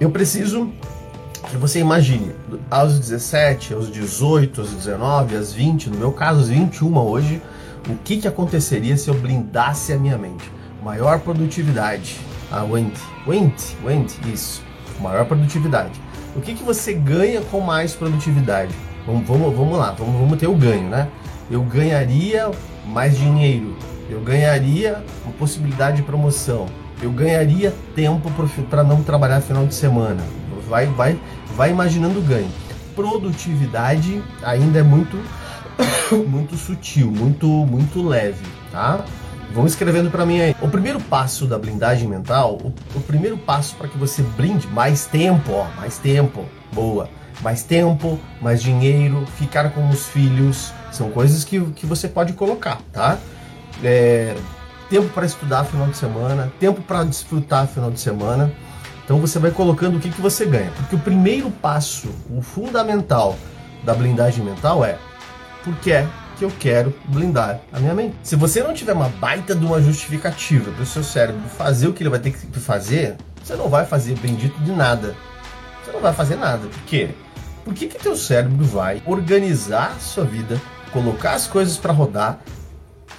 Eu 0.00 0.10
preciso 0.10 0.72
você 1.56 1.80
imagine, 1.80 2.32
aos 2.70 2.98
17, 2.98 3.74
aos 3.74 3.90
18, 3.90 4.60
aos 4.60 4.70
19, 4.70 5.36
aos 5.36 5.52
20, 5.52 5.90
no 5.90 5.98
meu 5.98 6.12
caso, 6.12 6.40
aos 6.40 6.48
21 6.48 6.98
hoje, 6.98 7.42
o 7.88 7.94
que, 7.96 8.18
que 8.18 8.28
aconteceria 8.28 8.96
se 8.96 9.08
eu 9.08 9.14
blindasse 9.14 9.92
a 9.92 9.98
minha 9.98 10.18
mente? 10.18 10.58
maior 10.82 11.20
produtividade. 11.20 12.16
A 12.50 12.62
Wendy. 12.62 13.00
Wendy, 13.26 13.76
Wendy, 13.84 14.14
isso. 14.32 14.62
Maior 15.00 15.26
produtividade. 15.26 16.00
O 16.34 16.40
que, 16.40 16.54
que 16.54 16.62
você 16.62 16.94
ganha 16.94 17.40
com 17.42 17.60
mais 17.60 17.94
produtividade? 17.94 18.74
Vamos, 19.06 19.26
vamos, 19.26 19.54
vamos 19.54 19.78
lá, 19.78 19.92
vamos, 19.92 20.18
vamos 20.18 20.38
ter 20.38 20.46
o 20.46 20.54
ganho, 20.54 20.88
né? 20.88 21.08
Eu 21.50 21.62
ganharia 21.62 22.50
mais 22.86 23.16
dinheiro, 23.16 23.76
eu 24.08 24.20
ganharia 24.20 25.02
uma 25.24 25.32
possibilidade 25.34 25.98
de 25.98 26.02
promoção, 26.02 26.66
eu 27.02 27.10
ganharia 27.10 27.72
tempo 27.94 28.30
para 28.68 28.84
não 28.84 29.02
trabalhar 29.02 29.40
final 29.40 29.66
de 29.66 29.74
semana. 29.74 30.22
Vai, 30.68 30.86
vai, 30.86 31.18
vai 31.56 31.70
imaginando 31.70 32.20
ganho. 32.20 32.50
Produtividade 32.94 34.22
ainda 34.42 34.80
é 34.80 34.82
muito, 34.82 35.18
muito 36.28 36.56
sutil, 36.56 37.10
muito, 37.10 37.46
muito 37.46 38.06
leve, 38.06 38.44
tá? 38.70 39.04
Vão 39.52 39.66
escrevendo 39.66 40.10
para 40.10 40.26
mim 40.26 40.40
aí. 40.40 40.54
O 40.60 40.68
primeiro 40.68 41.00
passo 41.00 41.46
da 41.46 41.58
blindagem 41.58 42.08
mental, 42.08 42.58
o, 42.62 42.72
o 42.94 43.00
primeiro 43.00 43.38
passo 43.38 43.76
para 43.76 43.88
que 43.88 43.96
você 43.96 44.22
blinde 44.22 44.66
mais 44.68 45.06
tempo, 45.06 45.52
ó, 45.52 45.66
mais 45.76 45.98
tempo, 45.98 46.44
boa. 46.72 47.08
Mais 47.40 47.62
tempo, 47.62 48.18
mais 48.42 48.60
dinheiro, 48.60 49.24
ficar 49.36 49.70
com 49.70 49.88
os 49.90 50.06
filhos, 50.06 50.72
são 50.90 51.10
coisas 51.10 51.44
que, 51.44 51.60
que 51.72 51.86
você 51.86 52.08
pode 52.08 52.32
colocar, 52.32 52.80
tá? 52.92 53.16
É, 53.82 54.34
tempo 54.90 55.08
para 55.10 55.24
estudar 55.24 55.64
final 55.64 55.86
de 55.86 55.96
semana, 55.96 56.52
tempo 56.58 56.82
para 56.82 57.04
desfrutar 57.04 57.68
final 57.68 57.90
de 57.90 58.00
semana. 58.00 58.52
Então 59.08 59.18
você 59.18 59.38
vai 59.38 59.50
colocando 59.50 59.96
o 59.96 60.00
que, 60.00 60.10
que 60.10 60.20
você 60.20 60.44
ganha. 60.44 60.70
Porque 60.72 60.94
o 60.94 60.98
primeiro 60.98 61.50
passo, 61.50 62.10
o 62.28 62.42
fundamental 62.42 63.38
da 63.82 63.94
blindagem 63.94 64.44
mental 64.44 64.84
é 64.84 64.98
porque 65.64 65.92
é 65.92 66.06
que 66.36 66.44
eu 66.44 66.52
quero 66.60 66.94
blindar 67.06 67.58
a 67.72 67.80
minha 67.80 67.94
mente. 67.94 68.16
Se 68.22 68.36
você 68.36 68.62
não 68.62 68.74
tiver 68.74 68.92
uma 68.92 69.08
baita 69.08 69.54
de 69.54 69.64
uma 69.64 69.80
justificativa 69.80 70.70
para 70.72 70.82
o 70.82 70.86
seu 70.86 71.02
cérebro 71.02 71.40
fazer 71.56 71.88
o 71.88 71.94
que 71.94 72.02
ele 72.02 72.10
vai 72.10 72.18
ter 72.18 72.32
que 72.32 72.60
fazer, 72.60 73.16
você 73.42 73.56
não 73.56 73.70
vai 73.70 73.86
fazer 73.86 74.14
bendito 74.18 74.60
de 74.60 74.72
nada. 74.72 75.16
Você 75.82 75.90
não 75.90 76.02
vai 76.02 76.12
fazer 76.12 76.36
nada. 76.36 76.68
Por 76.68 76.82
quê? 76.82 77.08
Por 77.64 77.72
que 77.72 77.86
que 77.86 77.98
teu 77.98 78.14
cérebro 78.14 78.62
vai 78.62 79.02
organizar 79.06 79.94
a 79.96 80.00
sua 80.00 80.24
vida, 80.24 80.60
colocar 80.92 81.32
as 81.32 81.46
coisas 81.46 81.78
para 81.78 81.94
rodar, 81.94 82.40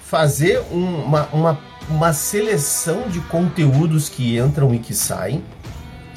fazer 0.05 0.61
uma, 0.69 1.27
uma, 1.33 1.59
uma 1.89 2.13
seleção 2.13 3.09
de 3.09 3.19
conteúdos 3.21 4.07
que 4.07 4.37
entram 4.37 4.71
e 4.75 4.77
que 4.77 4.93
saem, 4.93 5.43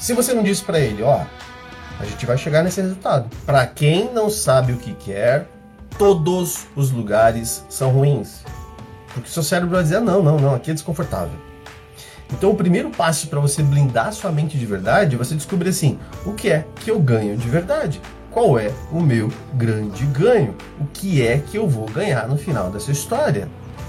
se 0.03 0.11
você 0.11 0.33
não 0.33 0.43
diz 0.43 0.59
para 0.59 0.81
ele, 0.81 1.01
ó, 1.01 1.21
a 1.97 2.03
gente 2.03 2.25
vai 2.25 2.37
chegar 2.37 2.61
nesse 2.61 2.81
resultado. 2.81 3.29
Para 3.45 3.65
quem 3.65 4.13
não 4.13 4.29
sabe 4.29 4.73
o 4.73 4.77
que 4.77 4.93
quer, 4.93 5.47
todos 5.97 6.67
os 6.75 6.91
lugares 6.91 7.63
são 7.69 7.89
ruins. 7.89 8.43
Porque 9.13 9.29
seu 9.29 9.41
cérebro 9.41 9.75
vai 9.75 9.83
dizer: 9.83 10.01
não, 10.01 10.21
não, 10.21 10.37
não, 10.37 10.53
aqui 10.53 10.71
é 10.71 10.73
desconfortável. 10.73 11.39
Então, 12.33 12.51
o 12.51 12.55
primeiro 12.55 12.89
passo 12.89 13.27
para 13.27 13.39
você 13.39 13.63
blindar 13.63 14.11
sua 14.11 14.29
mente 14.29 14.57
de 14.57 14.65
verdade 14.65 15.15
é 15.15 15.17
você 15.17 15.35
descobrir 15.35 15.69
assim: 15.69 15.97
o 16.25 16.33
que 16.33 16.51
é 16.51 16.65
que 16.81 16.91
eu 16.91 16.99
ganho 16.99 17.37
de 17.37 17.47
verdade? 17.47 18.01
Qual 18.29 18.59
é 18.59 18.73
o 18.91 18.99
meu 18.99 19.31
grande 19.53 20.05
ganho? 20.07 20.53
O 20.81 20.85
que 20.87 21.25
é 21.25 21.37
que 21.37 21.57
eu 21.57 21.65
vou 21.65 21.85
ganhar 21.85 22.27
no 22.27 22.35
final 22.35 22.69
dessa 22.69 22.91
história? 22.91 23.47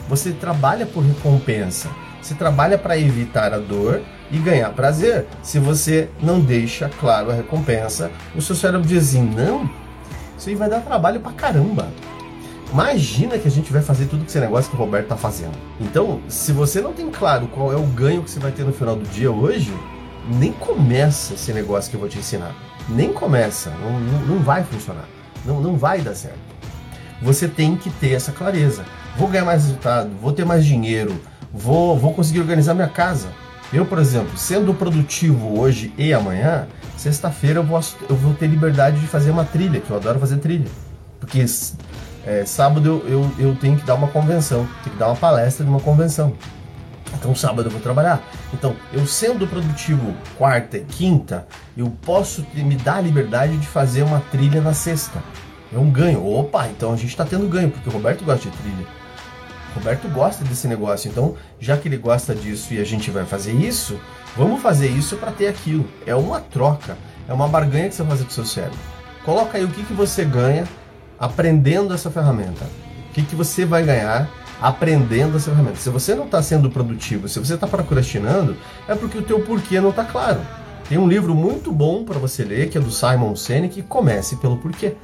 Você 0.08 0.30
trabalha 0.30 0.86
por 0.86 1.02
recompensa. 1.02 1.88
Você 2.24 2.34
trabalha 2.34 2.78
para 2.78 2.98
evitar 2.98 3.52
a 3.52 3.58
dor 3.58 4.00
e 4.30 4.38
ganhar 4.38 4.70
prazer. 4.70 5.26
Se 5.42 5.58
você 5.58 6.08
não 6.22 6.40
deixa 6.40 6.88
claro 6.88 7.30
a 7.30 7.34
recompensa, 7.34 8.10
o 8.34 8.40
seu 8.40 8.56
cérebro 8.56 8.88
diz 8.88 9.10
assim: 9.10 9.20
não, 9.22 9.68
isso 10.38 10.48
aí 10.48 10.54
vai 10.54 10.70
dar 10.70 10.80
trabalho 10.80 11.20
pra 11.20 11.32
caramba. 11.32 11.86
Imagina 12.72 13.38
que 13.38 13.46
a 13.46 13.50
gente 13.50 13.70
vai 13.70 13.82
fazer 13.82 14.06
tudo 14.06 14.24
que 14.24 14.30
esse 14.30 14.40
negócio 14.40 14.70
que 14.70 14.76
o 14.76 14.78
Roberto 14.78 15.08
tá 15.08 15.18
fazendo. 15.18 15.52
Então, 15.78 16.22
se 16.26 16.50
você 16.50 16.80
não 16.80 16.94
tem 16.94 17.10
claro 17.10 17.46
qual 17.48 17.70
é 17.70 17.76
o 17.76 17.82
ganho 17.82 18.22
que 18.22 18.30
você 18.30 18.40
vai 18.40 18.52
ter 18.52 18.64
no 18.64 18.72
final 18.72 18.96
do 18.96 19.06
dia 19.10 19.30
hoje, 19.30 19.74
nem 20.26 20.50
começa 20.50 21.34
esse 21.34 21.52
negócio 21.52 21.90
que 21.90 21.96
eu 21.96 22.00
vou 22.00 22.08
te 22.08 22.18
ensinar. 22.18 22.54
Nem 22.88 23.12
começa, 23.12 23.68
não, 23.82 24.00
não, 24.00 24.18
não 24.20 24.38
vai 24.38 24.64
funcionar. 24.64 25.04
Não, 25.44 25.60
não 25.60 25.76
vai 25.76 26.00
dar 26.00 26.14
certo. 26.14 26.38
Você 27.20 27.46
tem 27.46 27.76
que 27.76 27.90
ter 27.90 28.12
essa 28.12 28.32
clareza. 28.32 28.82
Vou 29.14 29.28
ganhar 29.28 29.44
mais 29.44 29.64
resultado, 29.64 30.10
vou 30.20 30.32
ter 30.32 30.46
mais 30.46 30.64
dinheiro, 30.64 31.14
vou, 31.54 31.96
vou 31.96 32.12
conseguir 32.12 32.40
organizar 32.40 32.74
minha 32.74 32.88
casa. 32.88 33.28
Eu, 33.72 33.86
por 33.86 33.98
exemplo, 33.98 34.36
sendo 34.36 34.74
produtivo 34.74 35.58
hoje 35.58 35.92
e 35.96 36.12
amanhã, 36.12 36.66
sexta-feira 36.96 37.60
eu 37.60 37.64
vou, 37.64 37.80
eu 38.08 38.16
vou 38.16 38.34
ter 38.34 38.46
liberdade 38.46 39.00
de 39.00 39.06
fazer 39.06 39.30
uma 39.30 39.44
trilha, 39.44 39.80
que 39.80 39.90
eu 39.90 39.96
adoro 39.96 40.18
fazer 40.18 40.36
trilha. 40.38 40.66
Porque 41.18 41.44
é, 42.26 42.44
sábado 42.44 42.86
eu, 42.86 43.08
eu, 43.08 43.30
eu, 43.38 43.56
tenho 43.56 43.76
que 43.76 43.84
dar 43.84 43.94
uma 43.94 44.08
convenção, 44.08 44.68
tenho 44.82 44.94
que 44.94 44.98
dar 44.98 45.06
uma 45.06 45.16
palestra 45.16 45.64
de 45.64 45.70
uma 45.70 45.80
convenção. 45.80 46.34
Então 47.14 47.34
sábado 47.34 47.68
eu 47.68 47.70
vou 47.70 47.80
trabalhar. 47.80 48.22
Então, 48.52 48.76
eu 48.92 49.06
sendo 49.06 49.46
produtivo 49.46 50.14
quarta 50.36 50.76
e 50.76 50.84
quinta, 50.84 51.46
eu 51.76 51.90
posso 52.02 52.44
me 52.54 52.76
dar 52.76 52.96
a 52.96 53.00
liberdade 53.00 53.56
de 53.56 53.66
fazer 53.66 54.02
uma 54.02 54.20
trilha 54.30 54.60
na 54.60 54.74
sexta. 54.74 55.22
É 55.72 55.78
um 55.78 55.90
ganho. 55.90 56.24
Opa, 56.24 56.68
então 56.68 56.92
a 56.92 56.96
gente 56.96 57.08
está 57.08 57.24
tendo 57.24 57.48
ganho, 57.48 57.70
porque 57.70 57.88
o 57.88 57.92
Roberto 57.92 58.24
gosta 58.24 58.48
de 58.48 58.56
trilha. 58.56 59.03
Roberto 59.74 60.08
gosta 60.08 60.44
desse 60.44 60.68
negócio. 60.68 61.10
Então, 61.10 61.34
já 61.58 61.76
que 61.76 61.88
ele 61.88 61.96
gosta 61.96 62.34
disso 62.34 62.72
e 62.72 62.80
a 62.80 62.84
gente 62.84 63.10
vai 63.10 63.24
fazer 63.24 63.52
isso, 63.52 63.98
vamos 64.36 64.62
fazer 64.62 64.88
isso 64.88 65.16
para 65.16 65.32
ter 65.32 65.48
aquilo. 65.48 65.86
É 66.06 66.14
uma 66.14 66.40
troca, 66.40 66.96
é 67.28 67.32
uma 67.32 67.48
barganha 67.48 67.88
que 67.88 67.94
você 67.94 68.04
fazer 68.04 68.24
com 68.24 68.30
o 68.30 68.34
seu 68.34 68.44
cérebro. 68.44 68.78
Coloca 69.24 69.58
aí 69.58 69.64
o 69.64 69.68
que, 69.68 69.82
que 69.82 69.92
você 69.92 70.24
ganha 70.24 70.64
aprendendo 71.18 71.92
essa 71.94 72.10
ferramenta. 72.10 72.64
O 73.10 73.14
que, 73.14 73.22
que 73.22 73.34
você 73.34 73.64
vai 73.64 73.82
ganhar 73.82 74.28
aprendendo 74.60 75.36
essa 75.36 75.50
ferramenta? 75.50 75.76
Se 75.76 75.90
você 75.90 76.14
não 76.14 76.26
está 76.26 76.42
sendo 76.42 76.70
produtivo, 76.70 77.28
se 77.28 77.38
você 77.38 77.54
está 77.54 77.66
procrastinando, 77.66 78.56
é 78.86 78.94
porque 78.94 79.18
o 79.18 79.22
teu 79.22 79.40
porquê 79.40 79.80
não 79.80 79.90
está 79.90 80.04
claro. 80.04 80.40
Tem 80.88 80.98
um 80.98 81.08
livro 81.08 81.34
muito 81.34 81.72
bom 81.72 82.04
para 82.04 82.18
você 82.18 82.44
ler, 82.44 82.68
que 82.68 82.76
é 82.76 82.80
do 82.80 82.90
Simon 82.90 83.34
Sinek, 83.34 83.82
Comece 83.82 84.36
pelo 84.36 84.58
Porquê. 84.58 84.94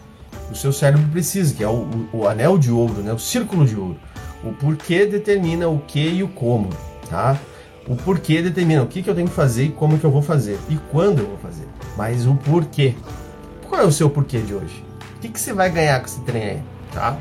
O 0.50 0.54
seu 0.54 0.72
cérebro 0.72 1.08
precisa, 1.08 1.54
que 1.54 1.64
é 1.64 1.68
o, 1.68 1.88
o, 2.12 2.18
o 2.18 2.28
anel 2.28 2.58
de 2.58 2.70
ouro, 2.70 3.02
né? 3.02 3.12
o 3.12 3.18
círculo 3.18 3.64
de 3.64 3.76
ouro. 3.76 3.98
O 4.42 4.52
porquê 4.52 5.06
determina 5.06 5.68
o 5.68 5.78
que 5.80 6.00
e 6.00 6.22
o 6.22 6.28
como, 6.28 6.70
tá? 7.08 7.38
O 7.86 7.96
porquê 7.96 8.40
determina 8.40 8.82
o 8.82 8.86
que, 8.86 9.02
que 9.02 9.10
eu 9.10 9.14
tenho 9.14 9.28
que 9.28 9.34
fazer 9.34 9.64
e 9.64 9.68
como 9.70 9.98
que 9.98 10.04
eu 10.04 10.10
vou 10.10 10.22
fazer 10.22 10.58
e 10.68 10.76
quando 10.90 11.20
eu 11.20 11.26
vou 11.26 11.38
fazer. 11.38 11.66
Mas 11.96 12.26
o 12.26 12.34
porquê. 12.34 12.94
Qual 13.68 13.80
é 13.80 13.84
o 13.84 13.92
seu 13.92 14.08
porquê 14.08 14.38
de 14.38 14.54
hoje? 14.54 14.84
O 15.16 15.20
que, 15.20 15.28
que 15.28 15.40
você 15.40 15.52
vai 15.52 15.70
ganhar 15.70 16.00
com 16.00 16.06
esse 16.06 16.20
trem 16.20 16.42
aí? 16.42 16.62
Tá? 16.92 17.18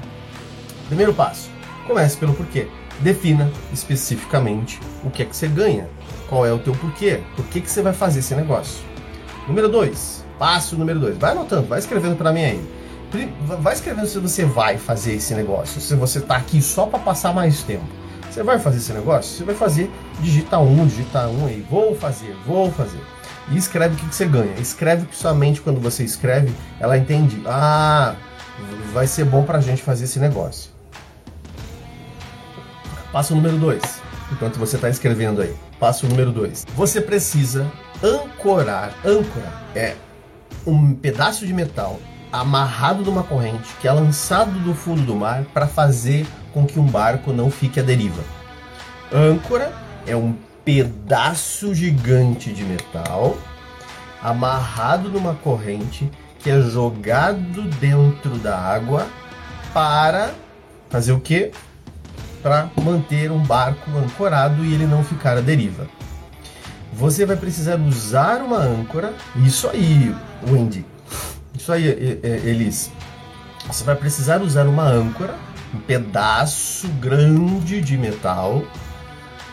Primeiro 0.88 1.14
passo: 1.14 1.50
comece 1.86 2.18
pelo 2.18 2.34
porquê. 2.34 2.68
Defina 3.02 3.50
especificamente 3.74 4.80
o 5.04 5.10
que 5.10 5.24
é 5.24 5.26
que 5.26 5.36
você 5.36 5.48
ganha. 5.48 5.88
Qual 6.28 6.46
é 6.46 6.54
o 6.54 6.60
teu 6.60 6.74
porquê? 6.74 7.22
Por 7.36 7.46
que, 7.46 7.62
que 7.62 7.70
você 7.70 7.82
vai 7.82 7.94
fazer 7.94 8.20
esse 8.20 8.36
negócio? 8.36 8.84
Número 9.48 9.68
2. 9.70 10.26
Passo 10.38 10.78
número 10.78 11.00
2. 11.00 11.18
Vai 11.18 11.32
anotando, 11.32 11.68
vai 11.68 11.80
escrevendo 11.80 12.16
para 12.16 12.32
mim 12.32 12.44
aí. 12.44 12.79
Vai 13.62 13.74
escrevendo 13.74 14.08
se 14.08 14.20
você 14.20 14.46
vai 14.46 14.78
fazer 14.78 15.14
esse 15.14 15.34
negócio. 15.34 15.82
Se 15.82 15.96
você 15.96 16.22
tá 16.22 16.36
aqui 16.36 16.62
só 16.62 16.86
para 16.86 17.00
passar 17.00 17.34
mais 17.34 17.64
tempo. 17.64 17.86
Você 18.30 18.44
vai 18.44 18.60
fazer 18.60 18.78
esse 18.78 18.94
negócio? 18.94 19.38
Você 19.38 19.44
vai 19.44 19.56
fazer, 19.56 19.92
digita 20.20 20.60
um, 20.60 20.86
digita 20.86 21.28
um 21.28 21.48
aí. 21.48 21.66
Vou 21.70 21.96
fazer, 21.96 22.36
vou 22.46 22.72
fazer 22.72 23.02
e 23.52 23.58
escreve 23.58 23.96
o 23.96 23.98
que, 23.98 24.08
que 24.08 24.16
você 24.16 24.26
ganha. 24.26 24.54
Escreve 24.60 25.06
que 25.06 25.16
sua 25.16 25.34
mente, 25.34 25.62
quando 25.62 25.80
você 25.80 26.04
escreve, 26.04 26.54
ela 26.80 26.98
entende. 26.98 27.42
Ah, 27.46 28.16
vai 28.94 29.08
ser 29.08 29.26
bom 29.26 29.44
pra 29.44 29.60
gente 29.60 29.82
fazer 29.82 30.06
esse 30.06 30.20
negócio. 30.20 30.72
Passo 33.12 33.36
número 33.36 33.58
2. 33.58 33.82
Enquanto 34.32 34.58
você 34.58 34.76
está 34.76 34.90
escrevendo 34.90 35.42
aí. 35.42 35.56
Passo 35.80 36.08
número 36.08 36.32
2. 36.32 36.66
Você 36.76 37.02
precisa 37.02 37.72
ancorar. 38.04 38.94
Âncora 39.04 39.52
é 39.76 39.96
um 40.66 40.94
pedaço 40.94 41.48
de 41.48 41.54
metal 41.54 42.00
amarrado 42.32 43.04
numa 43.04 43.24
corrente 43.24 43.74
que 43.82 43.88
é 43.88 43.92
lançado 43.92 44.52
do 44.60 44.74
fundo 44.74 45.02
do 45.02 45.16
mar 45.16 45.44
para 45.54 45.68
fazer 45.68 46.26
com 46.54 46.66
que 46.66 46.80
um 46.80 46.86
barco 46.86 47.34
não 47.34 47.50
fique 47.50 47.80
à 47.80 47.84
deriva. 47.84 48.24
Âncora 49.14 49.74
é 50.06 50.16
um 50.16 50.36
pedaço 50.64 51.74
gigante 51.74 52.54
de 52.54 52.64
metal 52.64 53.38
amarrado 54.22 55.10
numa 55.10 55.34
corrente 55.34 56.10
que 56.40 56.50
é 56.50 56.62
jogado 56.62 57.64
dentro 57.80 58.38
da 58.38 58.58
água 58.58 59.08
para 59.74 60.32
fazer 60.90 61.12
o 61.12 61.20
quê? 61.20 61.52
Para 62.42 62.70
manter 62.82 63.32
um 63.32 63.44
barco 63.44 63.92
ancorado 63.98 64.64
e 64.64 64.74
ele 64.74 64.86
não 64.86 65.04
ficar 65.04 65.38
à 65.38 65.42
deriva. 65.42 65.88
Você 66.94 67.26
vai 67.26 67.36
precisar 67.36 67.80
usar 67.80 68.42
uma 68.42 68.58
âncora. 68.58 69.14
Isso 69.46 69.70
aí, 69.70 70.16
Wendy. 70.50 70.86
Isso 71.70 71.74
aí, 71.76 72.20
Elis. 72.24 72.92
Você 73.68 73.84
vai 73.84 73.96
precisar 73.96 74.42
usar 74.42 74.66
uma 74.66 74.86
âncora, 74.86 75.36
um 75.72 75.80
pedaço 75.80 76.88
grande 77.00 77.80
de 77.80 77.96
metal 77.96 78.64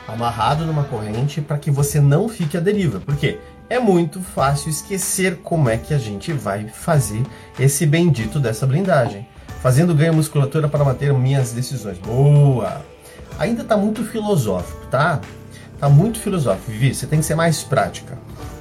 amarrado 0.09 0.65
numa 0.65 0.85
corrente 0.85 1.43
para 1.43 1.59
que 1.59 1.71
você 1.71 2.01
não 2.01 2.27
fique 2.27 2.57
à 2.57 2.61
deriva. 2.61 3.01
Por 3.01 3.17
quê? 3.17 3.39
É 3.69 3.79
muito 3.79 4.23
fácil 4.23 4.71
esquecer 4.71 5.41
como 5.43 5.69
é 5.69 5.77
que 5.77 5.93
a 5.93 5.99
gente 5.99 6.33
vai 6.33 6.67
fazer 6.69 7.23
esse 7.61 7.85
bendito 7.85 8.41
dessa 8.41 8.67
blindagem. 8.67 9.29
Fazendo 9.61 9.95
ganho 9.95 10.15
musculatura 10.15 10.69
para 10.71 10.87
manter 10.87 11.13
minhas 11.13 11.53
decisões. 11.53 11.99
Boa! 11.99 12.81
Ainda 13.39 13.61
está 13.61 13.77
muito 13.77 14.03
filosófico, 14.03 14.87
tá? 14.87 15.21
Tá 15.79 15.91
muito 15.91 16.19
filosófico. 16.19 16.71
Vivi, 16.73 16.95
você 16.95 17.07
tem 17.07 17.19
que 17.19 17.27
ser 17.27 17.35
mais 17.35 17.63
prática. 17.63 18.17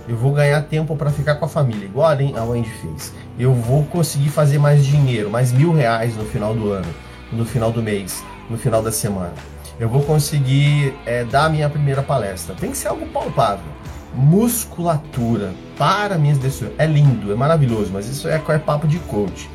Eu 0.07 0.15
vou 0.17 0.31
ganhar 0.33 0.61
tempo 0.63 0.95
para 0.95 1.09
ficar 1.09 1.35
com 1.35 1.45
a 1.45 1.49
família, 1.49 1.85
igual 1.85 2.07
a 2.07 2.43
Wendy 2.43 2.69
fez. 2.69 3.13
Eu 3.39 3.53
vou 3.53 3.83
conseguir 3.85 4.29
fazer 4.29 4.59
mais 4.59 4.85
dinheiro, 4.85 5.29
mais 5.29 5.51
mil 5.51 5.73
reais 5.73 6.15
no 6.15 6.25
final 6.25 6.53
do 6.53 6.71
ano, 6.71 6.93
no 7.31 7.45
final 7.45 7.71
do 7.71 7.81
mês, 7.81 8.23
no 8.49 8.57
final 8.57 8.83
da 8.83 8.91
semana 8.91 9.33
eu 9.79 9.89
vou 9.89 10.01
conseguir 10.01 10.93
é, 11.05 11.23
dar 11.23 11.45
a 11.45 11.49
minha 11.49 11.69
primeira 11.69 12.01
palestra. 12.01 12.55
Tem 12.55 12.71
que 12.71 12.77
ser 12.77 12.87
algo 12.87 13.05
palpável. 13.07 13.65
Musculatura 14.13 15.53
para 15.77 16.17
minhas 16.17 16.37
decisões. 16.37 16.73
É 16.77 16.85
lindo, 16.85 17.31
é 17.31 17.35
maravilhoso, 17.35 17.91
mas 17.91 18.07
isso 18.07 18.27
é, 18.27 18.41
é 18.47 18.57
papo 18.57 18.87
de 18.87 18.99
coach. 18.99 19.49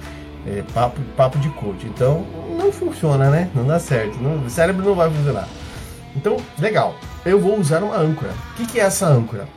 É 0.47 0.63
papo, 0.75 1.01
papo 1.17 1.39
de 1.39 1.49
coach. 1.51 1.87
Então, 1.87 2.27
não 2.59 2.71
funciona, 2.71 3.31
né? 3.31 3.49
Não 3.55 3.67
dá 3.67 3.79
certo. 3.79 4.19
Não, 4.19 4.45
o 4.45 4.51
cérebro 4.51 4.85
não 4.85 4.95
vai 4.95 5.11
funcionar. 5.11 5.49
Então, 6.15 6.37
legal. 6.59 6.95
Eu 7.25 7.41
vou 7.41 7.59
usar 7.59 7.83
uma 7.83 7.97
âncora. 7.97 8.33
O 8.53 8.55
que, 8.57 8.67
que 8.67 8.81
é 8.81 8.85
essa 8.85 9.07
âncora? 9.07 9.49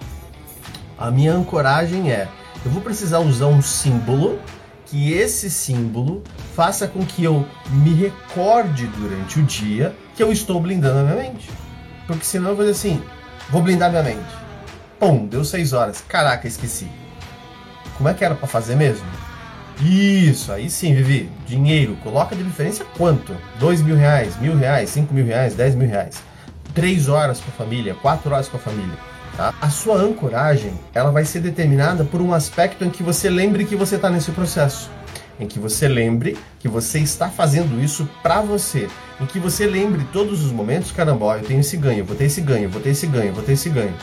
A 1.03 1.11
minha 1.11 1.33
ancoragem 1.33 2.13
é: 2.13 2.29
eu 2.63 2.71
vou 2.71 2.81
precisar 2.81 3.19
usar 3.19 3.47
um 3.47 3.61
símbolo 3.61 4.39
que 4.85 5.11
esse 5.11 5.49
símbolo 5.49 6.23
faça 6.55 6.87
com 6.87 7.05
que 7.05 7.21
eu 7.25 7.45
me 7.71 7.93
recorde 7.93 8.87
durante 8.87 9.37
o 9.37 9.43
dia 9.43 9.93
que 10.15 10.23
eu 10.23 10.31
estou 10.31 10.61
blindando 10.61 10.99
a 10.99 11.03
minha 11.03 11.29
mente. 11.29 11.49
Porque 12.07 12.23
senão 12.23 12.51
eu 12.51 12.55
vou 12.55 12.63
dizer 12.63 12.77
assim, 12.77 13.03
vou 13.49 13.61
blindar 13.61 13.89
minha 13.89 14.01
mente. 14.01 14.23
Pum, 14.97 15.25
deu 15.25 15.43
seis 15.43 15.73
horas. 15.73 16.01
Caraca, 16.07 16.47
esqueci. 16.47 16.87
Como 17.97 18.07
é 18.07 18.13
que 18.13 18.23
era 18.23 18.35
para 18.35 18.47
fazer 18.47 18.77
mesmo? 18.77 19.05
Isso, 19.81 20.53
aí 20.53 20.69
sim, 20.69 20.95
Vivi. 20.95 21.29
Dinheiro, 21.45 21.97
coloca 21.97 22.33
de 22.33 22.43
diferença 22.43 22.85
quanto? 22.97 23.35
Dois 23.59 23.81
mil 23.81 23.97
reais, 23.97 24.39
mil 24.39 24.55
reais, 24.55 24.91
cinco 24.91 25.13
mil 25.13 25.25
reais, 25.25 25.53
dez 25.53 25.75
mil 25.75 25.89
reais. 25.89 26.23
Três 26.73 27.09
horas 27.09 27.41
com 27.41 27.49
a 27.49 27.53
família, 27.53 27.93
quatro 27.93 28.33
horas 28.33 28.47
com 28.47 28.55
a 28.55 28.61
família. 28.61 29.12
Tá? 29.35 29.53
A 29.59 29.69
sua 29.69 29.97
ancoragem 29.97 30.73
ela 30.93 31.11
vai 31.11 31.25
ser 31.25 31.39
determinada 31.39 32.03
por 32.03 32.21
um 32.21 32.33
aspecto 32.33 32.83
em 32.83 32.89
que 32.89 33.01
você 33.01 33.29
lembre 33.29 33.65
que 33.65 33.75
você 33.75 33.95
está 33.95 34.09
nesse 34.09 34.31
processo 34.31 34.89
em 35.39 35.47
que 35.47 35.59
você 35.59 35.87
lembre 35.87 36.37
que 36.59 36.67
você 36.67 36.99
está 36.99 37.29
fazendo 37.29 37.81
isso 37.81 38.07
para 38.21 38.41
você, 38.41 38.87
em 39.19 39.25
que 39.25 39.39
você 39.39 39.65
lembre 39.65 40.05
todos 40.11 40.43
os 40.43 40.51
momentos, 40.51 40.91
caramba, 40.91 41.25
ó, 41.25 41.35
eu 41.35 41.43
tenho 41.43 41.59
esse 41.59 41.77
ganho, 41.77 42.05
vou 42.05 42.15
ter 42.15 42.25
esse 42.25 42.41
ganho, 42.41 42.69
vou 42.69 42.81
ter 42.81 42.89
esse 42.89 43.07
ganho, 43.07 43.33
vou 43.33 43.43
ter 43.43 43.53
esse 43.53 43.69
ganho. 43.69 43.93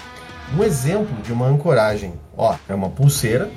Um 0.57 0.63
exemplo 0.63 1.17
de 1.23 1.33
uma 1.33 1.47
ancoragem, 1.47 2.15
ó, 2.37 2.57
é 2.69 2.75
uma 2.75 2.91
pulseira. 2.91 3.51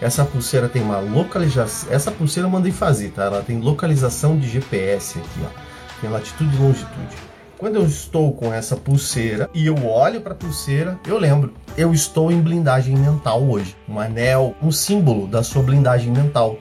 Essa 0.00 0.24
pulseira 0.24 0.68
tem 0.68 0.82
uma 0.82 0.98
localização, 0.98 1.92
essa 1.92 2.10
pulseira 2.10 2.46
eu 2.46 2.50
mandei 2.50 2.72
fazer, 2.72 3.10
tá? 3.10 3.24
Ela 3.24 3.42
tem 3.42 3.60
localização 3.60 4.36
de 4.36 4.48
GPS 4.48 5.18
aqui, 5.18 5.40
ó. 5.44 6.00
Tem 6.00 6.10
latitude 6.10 6.54
e 6.54 6.58
longitude. 6.58 7.31
Quando 7.62 7.76
eu 7.76 7.86
estou 7.86 8.32
com 8.32 8.52
essa 8.52 8.74
pulseira 8.74 9.48
e 9.54 9.66
eu 9.68 9.86
olho 9.86 10.20
para 10.20 10.32
a 10.32 10.34
pulseira, 10.34 10.98
eu 11.06 11.16
lembro, 11.16 11.54
eu 11.78 11.94
estou 11.94 12.32
em 12.32 12.40
blindagem 12.40 12.96
mental 12.96 13.40
hoje. 13.40 13.76
Um 13.88 14.00
anel, 14.00 14.56
um 14.60 14.72
símbolo 14.72 15.28
da 15.28 15.44
sua 15.44 15.62
blindagem 15.62 16.10
mental. 16.10 16.58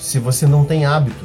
Se 0.00 0.18
você 0.18 0.44
não 0.44 0.64
tem 0.64 0.84
hábito, 0.84 1.24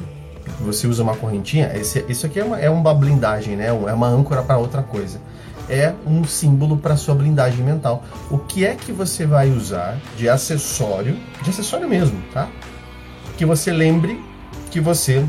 você 0.62 0.86
usa 0.86 1.01
uma 1.01 1.15
correntinha, 1.15 1.72
esse, 1.74 2.05
isso 2.07 2.27
aqui 2.27 2.39
é 2.39 2.43
uma, 2.43 2.60
é 2.60 2.69
uma 2.69 2.93
blindagem, 2.93 3.55
né? 3.55 3.65
É 3.65 3.72
uma 3.72 4.07
âncora 4.07 4.43
para 4.43 4.60
outra 4.60 4.84
coisa. 4.84 5.19
É 5.67 5.96
um 6.05 6.24
símbolo 6.24 6.77
para 6.77 6.96
sua 6.96 7.15
blindagem 7.15 7.65
mental. 7.65 8.03
O 8.29 8.38
que 8.38 8.63
é 8.63 8.75
que 8.75 8.91
você 8.91 9.25
vai 9.25 9.50
usar 9.50 9.98
de 10.15 10.29
acessório, 10.29 11.17
de 11.41 11.50
acessório 11.50 11.89
mesmo, 11.89 12.22
tá? 12.31 12.48
Que 13.39 13.43
você 13.43 13.72
lembre 13.72 14.24
que 14.69 14.79
você 14.79 15.25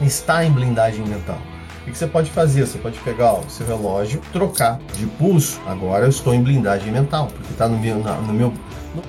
está 0.00 0.44
em 0.44 0.50
blindagem 0.50 1.06
mental. 1.06 1.38
O 1.86 1.90
que 1.92 1.98
você 1.98 2.06
pode 2.06 2.30
fazer? 2.30 2.66
Você 2.66 2.78
pode 2.78 2.98
pegar 3.00 3.34
o 3.34 3.50
seu 3.50 3.66
relógio, 3.66 4.20
trocar 4.32 4.80
de 4.96 5.06
pulso. 5.06 5.60
Agora 5.66 6.06
eu 6.06 6.08
estou 6.08 6.32
em 6.32 6.42
blindagem 6.42 6.90
mental, 6.90 7.26
porque 7.26 7.52
está 7.52 7.68
no 7.68 7.78
meu, 7.78 7.98
no 7.98 8.32
meu. 8.32 8.54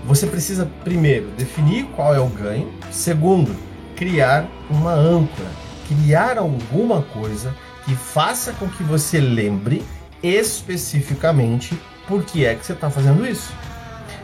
Você 0.03 0.27
precisa 0.27 0.70
primeiro 0.84 1.29
definir 1.38 1.86
qual 1.96 2.13
é 2.13 2.20
o 2.20 2.27
ganho. 2.27 2.70
Segundo, 2.91 3.55
criar 3.96 4.46
uma 4.70 4.91
âncora, 4.91 5.48
criar 5.88 6.38
alguma 6.38 7.01
coisa 7.01 7.55
que 7.86 7.96
faça 7.96 8.51
com 8.51 8.67
que 8.67 8.84
você 8.84 9.22
lembre 9.22 9.82
especificamente 10.22 11.79
por 12.10 12.25
que 12.25 12.46
é 12.46 12.55
que 12.55 12.65
você 12.65 12.74
está 12.74 12.89
fazendo 12.89 13.25
isso. 13.25 13.53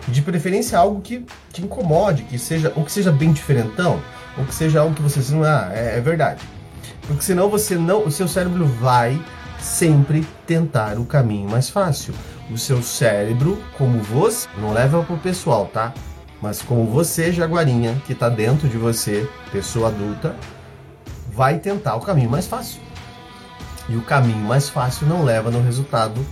De 0.09 0.21
preferência 0.21 0.77
algo 0.77 0.99
que 0.99 1.25
te 1.53 1.61
incomode, 1.61 2.23
que 2.23 2.37
seja 2.37 2.73
ou 2.75 2.83
que 2.83 2.91
seja 2.91 3.13
bem 3.13 3.31
diferentão, 3.31 4.01
ou 4.37 4.43
que 4.43 4.53
seja 4.53 4.81
algo 4.81 4.93
que 4.93 5.01
você 5.01 5.21
diz, 5.21 5.31
ah, 5.33 5.71
é, 5.73 5.97
é 5.97 6.01
verdade 6.01 6.41
porque 7.07 7.23
senão 7.23 7.49
você 7.49 7.75
não, 7.75 8.05
o 8.05 8.11
seu 8.11 8.27
cérebro 8.27 8.65
vai 8.65 9.21
sempre 9.59 10.25
tentar 10.45 10.97
o 10.97 11.05
caminho 11.05 11.49
mais 11.49 11.69
fácil. 11.69 12.13
O 12.49 12.57
seu 12.57 12.81
cérebro, 12.81 13.61
como 13.77 13.99
você, 13.99 14.47
não 14.57 14.73
leva 14.73 15.03
pro 15.03 15.17
pessoal, 15.17 15.69
tá? 15.71 15.93
Mas 16.41 16.61
como 16.61 16.85
você, 16.85 17.31
jaguarinha, 17.31 18.01
que 18.05 18.13
está 18.13 18.27
dentro 18.27 18.67
de 18.67 18.77
você, 18.77 19.29
pessoa 19.51 19.89
adulta, 19.89 20.35
vai 21.31 21.59
tentar 21.59 21.95
o 21.95 22.01
caminho 22.01 22.29
mais 22.29 22.47
fácil. 22.47 22.81
E 23.87 23.95
o 23.95 24.01
caminho 24.01 24.43
mais 24.45 24.67
fácil 24.67 25.07
não 25.07 25.23
leva 25.23 25.51
no 25.51 25.61
resultado 25.61 26.25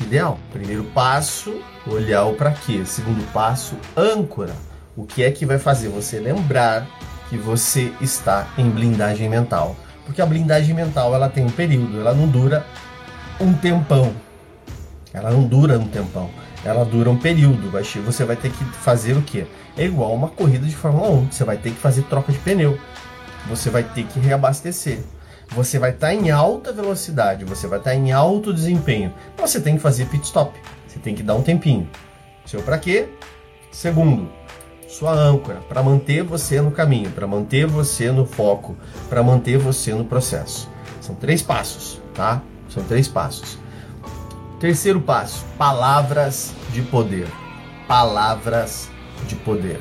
ideal. 0.00 0.38
Primeiro 0.52 0.84
passo, 0.84 1.60
olhar 1.86 2.24
o 2.24 2.34
para 2.34 2.50
quê. 2.50 2.84
Segundo 2.84 3.24
passo, 3.32 3.76
âncora. 3.96 4.54
O 4.96 5.06
que 5.06 5.22
é 5.22 5.30
que 5.30 5.46
vai 5.46 5.58
fazer 5.58 5.88
você 5.88 6.18
lembrar 6.18 6.86
que 7.30 7.36
você 7.36 7.92
está 8.00 8.48
em 8.58 8.68
blindagem 8.68 9.28
mental? 9.28 9.76
Porque 10.04 10.20
a 10.20 10.26
blindagem 10.26 10.74
mental 10.74 11.14
ela 11.14 11.28
tem 11.28 11.44
um 11.44 11.50
período, 11.50 12.00
ela 12.00 12.12
não 12.12 12.28
dura 12.28 12.66
um 13.40 13.52
tempão. 13.52 14.12
Ela 15.12 15.30
não 15.30 15.44
dura 15.44 15.78
um 15.78 15.86
tempão. 15.86 16.30
Ela 16.64 16.84
dura 16.84 17.10
um 17.10 17.18
período. 17.18 17.70
Você 18.04 18.24
vai 18.24 18.36
ter 18.36 18.50
que 18.50 18.64
fazer 18.64 19.16
o 19.16 19.22
quê? 19.22 19.46
É 19.76 19.84
igual 19.84 20.14
uma 20.14 20.28
corrida 20.28 20.66
de 20.66 20.74
Fórmula 20.74 21.10
1. 21.10 21.32
Você 21.32 21.44
vai 21.44 21.56
ter 21.56 21.70
que 21.70 21.76
fazer 21.76 22.02
troca 22.02 22.32
de 22.32 22.38
pneu. 22.38 22.78
Você 23.48 23.68
vai 23.68 23.82
ter 23.82 24.04
que 24.04 24.18
reabastecer. 24.20 25.00
Você 25.50 25.78
vai 25.78 25.90
estar 25.90 26.08
tá 26.08 26.14
em 26.14 26.30
alta 26.30 26.72
velocidade, 26.72 27.44
você 27.44 27.66
vai 27.66 27.78
estar 27.78 27.90
tá 27.90 27.96
em 27.96 28.10
alto 28.10 28.54
desempenho. 28.54 29.12
Você 29.36 29.60
tem 29.60 29.76
que 29.76 29.82
fazer 29.82 30.06
pit 30.06 30.24
stop. 30.24 30.58
Você 30.88 30.98
tem 30.98 31.14
que 31.14 31.22
dar 31.22 31.34
um 31.34 31.42
tempinho. 31.42 31.88
Seu 32.46 32.62
para 32.62 32.78
quê? 32.78 33.08
Segundo, 33.70 34.30
sua 34.92 35.12
âncora, 35.12 35.60
para 35.70 35.82
manter 35.82 36.22
você 36.22 36.60
no 36.60 36.70
caminho, 36.70 37.10
para 37.12 37.26
manter 37.26 37.66
você 37.66 38.12
no 38.12 38.26
foco, 38.26 38.76
para 39.08 39.22
manter 39.22 39.56
você 39.56 39.94
no 39.94 40.04
processo. 40.04 40.68
São 41.00 41.14
três 41.14 41.40
passos, 41.40 41.98
tá? 42.14 42.42
São 42.68 42.84
três 42.84 43.08
passos. 43.08 43.58
Terceiro 44.60 45.00
passo: 45.00 45.46
palavras 45.56 46.52
de 46.74 46.82
poder. 46.82 47.26
Palavras 47.88 48.90
de 49.26 49.34
poder. 49.34 49.78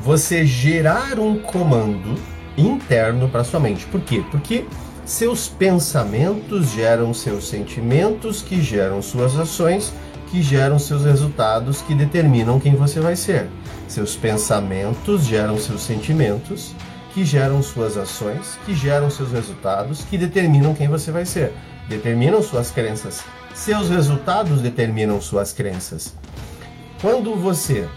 Você 0.00 0.46
gerar 0.46 1.18
um 1.18 1.38
comando 1.38 2.18
interno 2.56 3.28
para 3.28 3.44
sua 3.44 3.60
mente. 3.60 3.84
Por 3.86 4.00
quê? 4.00 4.24
Porque 4.30 4.64
seus 5.04 5.48
pensamentos 5.48 6.70
geram 6.70 7.12
seus 7.12 7.46
sentimentos, 7.46 8.40
que 8.40 8.62
geram 8.62 9.02
suas 9.02 9.38
ações, 9.38 9.92
que 10.30 10.42
geram 10.42 10.78
seus 10.78 11.04
resultados, 11.04 11.82
que 11.82 11.94
determinam 11.94 12.60
quem 12.60 12.74
você 12.74 13.00
vai 13.00 13.16
ser. 13.16 13.48
Seus 13.86 14.14
pensamentos 14.16 15.24
geram 15.24 15.58
seus 15.58 15.82
sentimentos, 15.82 16.74
que 17.14 17.24
geram 17.24 17.62
suas 17.62 17.96
ações, 17.96 18.58
que 18.64 18.74
geram 18.74 19.10
seus 19.10 19.32
resultados, 19.32 20.04
que 20.04 20.18
determinam 20.18 20.74
quem 20.74 20.88
você 20.88 21.10
vai 21.10 21.24
ser. 21.24 21.52
Determinam 21.88 22.42
suas 22.42 22.70
crenças. 22.70 23.22
Seus 23.54 23.88
resultados 23.88 24.60
determinam 24.60 25.20
suas 25.20 25.52
crenças. 25.52 26.14
Quando 27.00 27.34
você 27.34 27.88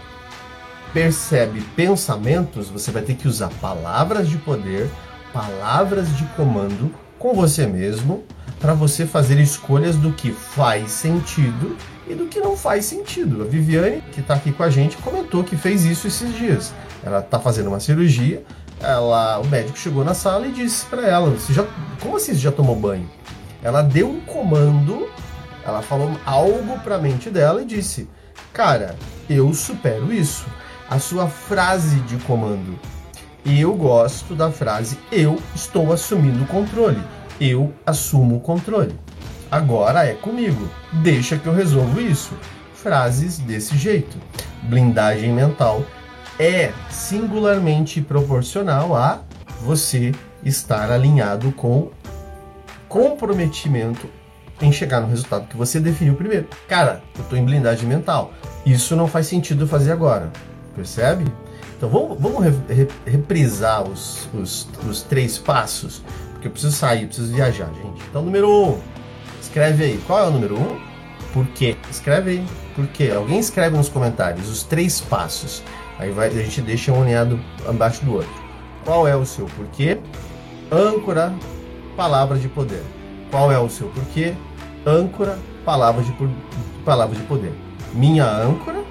percebe 0.92 1.60
pensamentos, 1.76 2.68
você 2.68 2.90
vai 2.90 3.02
ter 3.02 3.14
que 3.14 3.28
usar 3.28 3.50
palavras 3.60 4.28
de 4.28 4.38
poder, 4.38 4.90
palavras 5.32 6.16
de 6.16 6.24
comando 6.36 6.92
com 7.18 7.34
você 7.34 7.66
mesmo, 7.66 8.24
para 8.62 8.74
você 8.74 9.04
fazer 9.04 9.40
escolhas 9.40 9.96
do 9.96 10.12
que 10.12 10.30
faz 10.30 10.92
sentido 10.92 11.76
e 12.06 12.14
do 12.14 12.26
que 12.26 12.38
não 12.38 12.56
faz 12.56 12.84
sentido. 12.84 13.42
A 13.42 13.44
Viviane, 13.44 14.00
que 14.12 14.20
está 14.20 14.34
aqui 14.34 14.52
com 14.52 14.62
a 14.62 14.70
gente, 14.70 14.96
comentou 14.98 15.42
que 15.42 15.56
fez 15.56 15.84
isso 15.84 16.06
esses 16.06 16.32
dias. 16.36 16.72
Ela 17.02 17.18
está 17.18 17.40
fazendo 17.40 17.66
uma 17.66 17.80
cirurgia, 17.80 18.44
ela, 18.80 19.40
o 19.40 19.46
médico 19.48 19.76
chegou 19.76 20.04
na 20.04 20.14
sala 20.14 20.46
e 20.46 20.52
disse 20.52 20.86
para 20.86 21.04
ela: 21.04 21.30
você 21.30 21.52
já, 21.52 21.66
Como 22.00 22.16
assim 22.16 22.34
você 22.34 22.38
já 22.38 22.52
tomou 22.52 22.76
banho? 22.76 23.10
Ela 23.64 23.82
deu 23.82 24.08
um 24.08 24.20
comando, 24.20 25.08
ela 25.64 25.82
falou 25.82 26.12
algo 26.24 26.78
para 26.84 26.94
a 26.94 26.98
mente 26.98 27.30
dela 27.30 27.62
e 27.62 27.64
disse: 27.64 28.08
Cara, 28.52 28.94
eu 29.28 29.52
supero 29.52 30.12
isso. 30.12 30.46
A 30.88 31.00
sua 31.00 31.26
frase 31.26 31.98
de 32.00 32.16
comando. 32.18 32.78
Eu 33.44 33.74
gosto 33.74 34.36
da 34.36 34.52
frase 34.52 34.96
eu 35.10 35.36
estou 35.52 35.92
assumindo 35.92 36.44
o 36.44 36.46
controle. 36.46 37.02
Eu 37.40 37.72
assumo 37.84 38.36
o 38.36 38.40
controle. 38.40 38.94
Agora 39.50 40.04
é 40.04 40.14
comigo. 40.14 40.68
Deixa 41.02 41.36
que 41.36 41.46
eu 41.46 41.54
resolvo 41.54 42.00
isso. 42.00 42.34
Frases 42.74 43.38
desse 43.38 43.76
jeito. 43.76 44.16
Blindagem 44.62 45.32
mental 45.32 45.84
é 46.38 46.72
singularmente 46.90 48.00
proporcional 48.00 48.96
a 48.96 49.20
você 49.60 50.12
estar 50.44 50.90
alinhado 50.90 51.52
com 51.52 51.90
comprometimento 52.88 54.08
em 54.60 54.72
chegar 54.72 55.00
no 55.00 55.08
resultado 55.08 55.46
que 55.48 55.56
você 55.56 55.80
definiu 55.80 56.14
primeiro. 56.14 56.48
Cara, 56.68 57.02
eu 57.16 57.22
estou 57.22 57.38
em 57.38 57.44
blindagem 57.44 57.88
mental. 57.88 58.32
Isso 58.64 58.94
não 58.94 59.08
faz 59.08 59.26
sentido 59.26 59.66
fazer 59.66 59.92
agora. 59.92 60.30
Percebe? 60.74 61.24
Então 61.76 61.88
vamos, 61.88 62.18
vamos 62.20 62.44
reprisar 63.04 63.82
os, 63.82 64.28
os, 64.32 64.68
os 64.88 65.02
três 65.02 65.36
passos, 65.36 66.02
porque 66.42 66.48
eu 66.48 66.52
preciso 66.52 66.74
sair, 66.74 67.06
preciso 67.06 67.32
viajar, 67.32 67.66
gente. 67.66 68.02
Então, 68.10 68.22
número 68.22 68.50
um, 68.50 68.80
Escreve 69.40 69.84
aí, 69.84 70.00
qual 70.06 70.18
é 70.18 70.26
o 70.26 70.30
número 70.30 70.58
1? 70.58 70.60
Um? 70.60 70.80
Por 71.32 71.46
quê? 71.48 71.76
Escreve 71.90 72.30
aí, 72.30 72.46
por 72.74 72.86
quê? 72.88 73.12
Alguém 73.14 73.38
escreve 73.38 73.76
nos 73.76 73.88
comentários 73.88 74.48
os 74.48 74.62
três 74.64 75.00
passos. 75.00 75.62
Aí 75.98 76.10
vai, 76.10 76.28
a 76.28 76.30
gente 76.30 76.60
deixa 76.62 76.92
um 76.92 77.02
alinhado 77.02 77.38
abaixo 77.68 78.04
do 78.04 78.14
outro. 78.14 78.42
Qual 78.84 79.06
é 79.06 79.14
o 79.14 79.24
seu 79.24 79.46
porquê? 79.46 79.98
Âncora, 80.70 81.32
palavra 81.96 82.38
de 82.38 82.48
poder. 82.48 82.82
Qual 83.30 83.52
é 83.52 83.58
o 83.58 83.68
seu 83.68 83.88
porquê? 83.88 84.34
Âncora, 84.86 85.38
palavra 85.64 86.02
de, 86.02 86.12
palavra 86.84 87.14
de 87.14 87.22
poder. 87.22 87.52
Minha 87.92 88.26
âncora, 88.26 88.82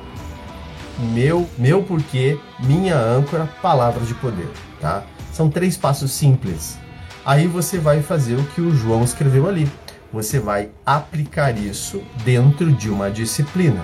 meu, 1.00 1.50
meu 1.58 1.84
porquê, 1.84 2.40
minha 2.60 2.96
âncora, 2.96 3.50
palavra 3.62 4.06
de 4.06 4.14
poder, 4.16 4.50
tá? 4.80 5.04
São 5.34 5.50
três 5.50 5.76
passos 5.76 6.12
simples. 6.12 6.78
Aí 7.26 7.48
você 7.48 7.78
vai 7.78 8.02
fazer 8.02 8.36
o 8.36 8.44
que 8.44 8.62
o 8.62 8.76
João 8.76 9.04
escreveu 9.04 9.48
ali 9.48 9.70
você 10.12 10.40
vai 10.40 10.70
aplicar 10.86 11.58
isso 11.58 12.04
dentro 12.26 12.72
de 12.72 12.90
uma 12.90 13.10
disciplina, 13.10 13.82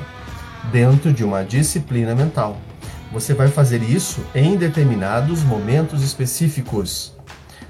dentro 0.71 1.13
de 1.13 1.23
uma 1.23 1.43
disciplina 1.43 2.13
mental. 2.13 2.57
Você 3.11 3.33
vai 3.33 3.47
fazer 3.47 3.81
isso 3.81 4.21
em 4.35 4.57
determinados 4.57 5.41
momentos 5.43 6.03
específicos. 6.03 7.13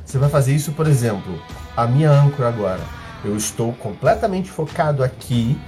Você 0.03 0.17
vai 0.17 0.29
fazer 0.29 0.55
isso, 0.55 0.71
por 0.71 0.87
exemplo, 0.87 1.39
a 1.75 1.85
minha 1.85 2.09
âncora 2.09 2.49
agora. 2.49 2.81
Eu 3.23 3.37
estou 3.37 3.73
completamente 3.73 4.49
focado 4.49 5.03
aqui 5.03 5.59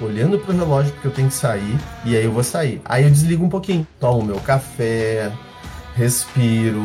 olhando 0.00 0.38
pro 0.38 0.56
relógio 0.56 0.92
porque 0.92 1.08
eu 1.08 1.12
tenho 1.12 1.28
que 1.28 1.34
sair 1.34 1.78
e 2.04 2.16
aí 2.16 2.24
eu 2.24 2.32
vou 2.32 2.44
sair. 2.44 2.80
Aí 2.84 3.04
eu 3.04 3.10
desligo 3.10 3.44
um 3.44 3.48
pouquinho, 3.48 3.86
tomo 4.00 4.24
meu 4.24 4.40
café, 4.40 5.30
respiro, 5.94 6.82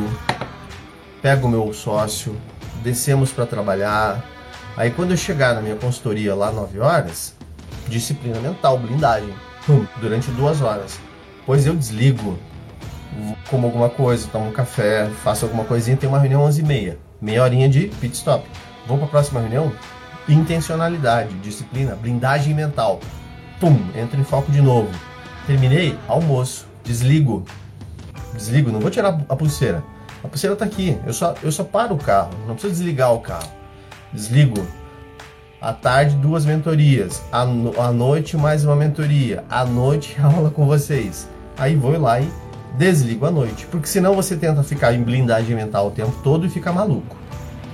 pego 1.21 1.47
o 1.47 1.49
meu 1.49 1.73
sócio, 1.73 2.35
descemos 2.83 3.31
para 3.31 3.45
trabalhar. 3.45 4.23
Aí 4.75 4.91
quando 4.91 5.11
eu 5.11 5.17
chegar 5.17 5.55
na 5.55 5.61
minha 5.61 5.75
consultoria 5.75 6.35
lá 6.35 6.51
9 6.51 6.79
horas, 6.79 7.35
disciplina 7.87 8.39
mental, 8.39 8.77
blindagem, 8.77 9.33
pum, 9.65 9.85
durante 10.01 10.29
duas 10.31 10.61
horas. 10.61 10.99
Pois 11.45 11.65
eu 11.65 11.75
desligo, 11.75 12.37
como 13.49 13.67
alguma 13.67 13.89
coisa, 13.89 14.27
tomo 14.31 14.49
um 14.49 14.51
café, 14.51 15.09
faço 15.23 15.45
alguma 15.45 15.63
coisinha, 15.63 15.97
tem 15.97 16.09
uma 16.09 16.19
reunião 16.19 16.41
11 16.43 16.61
e 16.61 16.63
meia, 16.63 16.99
meia 17.21 17.43
horinha 17.43 17.69
de 17.69 17.87
pit 17.99 18.15
stop. 18.15 18.45
Vamos 18.85 18.99
para 18.99 19.07
a 19.07 19.11
próxima 19.11 19.39
reunião? 19.39 19.71
Intencionalidade, 20.27 21.33
disciplina, 21.35 21.95
blindagem 21.95 22.53
mental. 22.53 22.99
Pum, 23.59 23.77
entro 23.95 24.19
em 24.19 24.23
foco 24.23 24.51
de 24.51 24.61
novo. 24.61 24.89
Terminei, 25.45 25.97
almoço, 26.07 26.65
desligo. 26.83 27.45
Desligo, 28.33 28.71
não 28.71 28.79
vou 28.79 28.89
tirar 28.89 29.21
a 29.29 29.35
pulseira. 29.35 29.83
A 30.23 30.27
pulseira 30.27 30.53
está 30.53 30.65
aqui. 30.65 30.97
Eu 31.05 31.13
só, 31.13 31.35
eu 31.43 31.51
só 31.51 31.63
paro 31.63 31.95
o 31.95 31.97
carro, 31.97 32.31
não 32.47 32.55
preciso 32.55 32.73
desligar 32.73 33.13
o 33.13 33.19
carro. 33.19 33.49
Desligo. 34.11 34.65
À 35.59 35.73
tarde, 35.73 36.15
duas 36.15 36.45
mentorias. 36.45 37.21
À, 37.31 37.45
no, 37.45 37.79
à 37.79 37.91
noite, 37.91 38.37
mais 38.37 38.65
uma 38.65 38.75
mentoria. 38.75 39.43
À 39.49 39.65
noite, 39.65 40.15
aula 40.21 40.49
com 40.49 40.65
vocês. 40.65 41.27
Aí 41.57 41.75
vou 41.75 41.97
lá 41.99 42.19
e 42.19 42.29
desligo 42.77 43.25
à 43.25 43.31
noite. 43.31 43.65
Porque 43.67 43.87
senão 43.87 44.13
você 44.13 44.35
tenta 44.35 44.63
ficar 44.63 44.93
em 44.93 45.03
blindagem 45.03 45.55
mental 45.55 45.87
o 45.87 45.91
tempo 45.91 46.13
todo 46.23 46.45
e 46.45 46.49
fica 46.49 46.71
maluco 46.71 47.23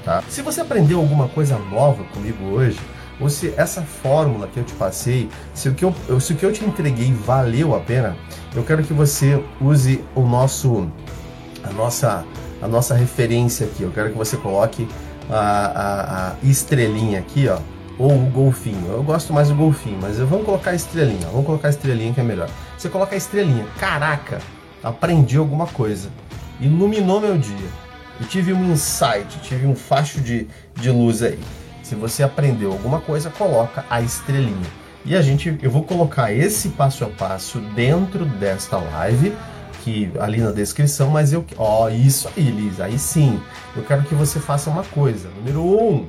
tá? 0.10 0.24
Se 0.28 0.42
você 0.42 0.62
aprendeu 0.62 1.00
alguma 1.00 1.28
coisa 1.28 1.58
nova 1.58 2.04
comigo 2.06 2.44
hoje, 2.46 2.80
ou 3.20 3.30
se 3.30 3.54
essa 3.58 3.82
fórmula 3.82 4.48
que 4.48 4.58
eu 4.58 4.64
te 4.64 4.74
passei, 4.74 5.30
se 5.54 5.70
o 5.70 5.74
que 5.74 5.86
eu, 5.86 5.94
se 6.20 6.34
o 6.34 6.36
que 6.36 6.44
eu 6.44 6.52
te 6.52 6.66
entreguei 6.66 7.14
valeu 7.14 7.76
a 7.76 7.80
pena, 7.80 8.18
eu 8.56 8.64
quero 8.64 8.84
que 8.84 8.94
você 8.94 9.44
use 9.62 10.04
o 10.16 10.22
nosso, 10.22 10.90
a 11.64 11.72
nossa, 11.72 12.26
a 12.62 12.68
nossa 12.68 12.96
referência 12.96 13.68
aqui. 13.68 13.84
Eu 13.84 13.92
quero 13.92 14.12
que 14.12 14.18
você 14.18 14.38
coloque 14.38 14.88
a, 15.30 15.38
a, 15.38 16.30
a 16.30 16.36
estrelinha 16.44 17.20
aqui, 17.20 17.48
ó, 17.48 17.60
ou 17.98 18.14
o 18.14 18.26
golfinho. 18.30 18.92
Eu 18.92 19.04
gosto 19.04 19.34
mais 19.34 19.50
do 19.50 19.56
golfinho, 19.56 20.00
mas 20.02 20.18
vamos 20.18 20.46
colocar 20.46 20.72
a 20.72 20.76
estrelinha. 20.76 21.28
Vamos 21.28 21.46
colocar 21.46 21.68
a 21.68 21.72
estrelinha 21.72 22.14
que 22.14 22.20
é 22.20 22.24
melhor. 22.24 22.50
Você 22.78 22.90
coloca 22.90 23.16
a 23.16 23.18
estrelinha. 23.18 23.66
Caraca, 23.80 24.40
aprendi 24.84 25.38
alguma 25.38 25.68
coisa. 25.68 26.10
Iluminou 26.60 27.22
meu 27.22 27.38
dia 27.38 27.70
eu 28.20 28.28
tive 28.28 28.52
um 28.52 28.72
insight, 28.72 29.40
tive 29.42 29.66
um 29.66 29.76
facho 29.76 30.20
de, 30.20 30.46
de 30.76 30.92
luz 30.92 31.24
aí. 31.24 31.40
Se 31.82 31.96
você 31.96 32.22
aprendeu 32.22 32.72
alguma 32.72 33.00
coisa, 33.00 33.30
coloca 33.30 33.86
a 33.90 34.02
estrelinha. 34.02 34.68
E 35.06 35.16
a 35.16 35.22
gente, 35.22 35.58
eu 35.62 35.72
vou 35.72 35.84
colocar 35.84 36.34
esse 36.34 36.70
passo 36.70 37.06
a 37.06 37.08
passo 37.08 37.60
dentro 37.60 38.26
desta 38.26 38.78
live, 38.78 39.34
que 39.84 40.12
ali 40.20 40.40
na 40.40 40.52
descrição, 40.52 41.10
mas 41.10 41.34
eu, 41.34 41.46
ó, 41.58 41.90
isso 41.90 42.30
aí, 42.36 42.50
Liz, 42.50 42.80
aí 42.80 42.98
sim. 42.98 43.40
Eu 43.76 43.84
quero 43.84 44.04
que 44.04 44.16
você 44.16 44.40
faça 44.40 44.70
uma 44.70 44.84
coisa. 44.84 45.30
Número 45.38 45.62
um, 45.62 46.06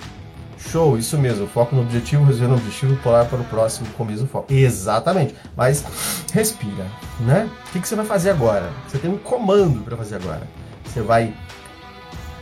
Show, 0.68 0.98
isso 0.98 1.16
mesmo. 1.18 1.46
Foco 1.46 1.74
no 1.74 1.82
objetivo, 1.82 2.24
resolver 2.24 2.54
o 2.54 2.56
objetivo, 2.56 2.96
pular 2.96 3.24
para 3.24 3.40
o 3.40 3.44
próximo 3.44 3.88
com 3.96 4.04
o 4.04 4.06
mesmo 4.06 4.26
foco. 4.26 4.52
Exatamente. 4.52 5.34
Mas 5.56 5.84
respira, 6.32 6.86
né? 7.20 7.48
O 7.68 7.72
que, 7.72 7.80
que 7.80 7.88
você 7.88 7.96
vai 7.96 8.04
fazer 8.04 8.30
agora? 8.30 8.70
Você 8.86 8.98
tem 8.98 9.10
um 9.10 9.18
comando 9.18 9.82
para 9.82 9.96
fazer 9.96 10.16
agora. 10.16 10.46
Você 10.84 11.00
vai 11.00 11.34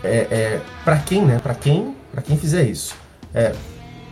é, 0.03 0.27
é 0.31 0.61
para 0.85 0.99
quem, 0.99 1.23
né? 1.25 1.39
Para 1.39 1.55
quem, 1.55 1.97
para 2.13 2.23
quem 2.23 2.37
fizer 2.37 2.65
isso, 2.65 2.95
é, 3.33 3.55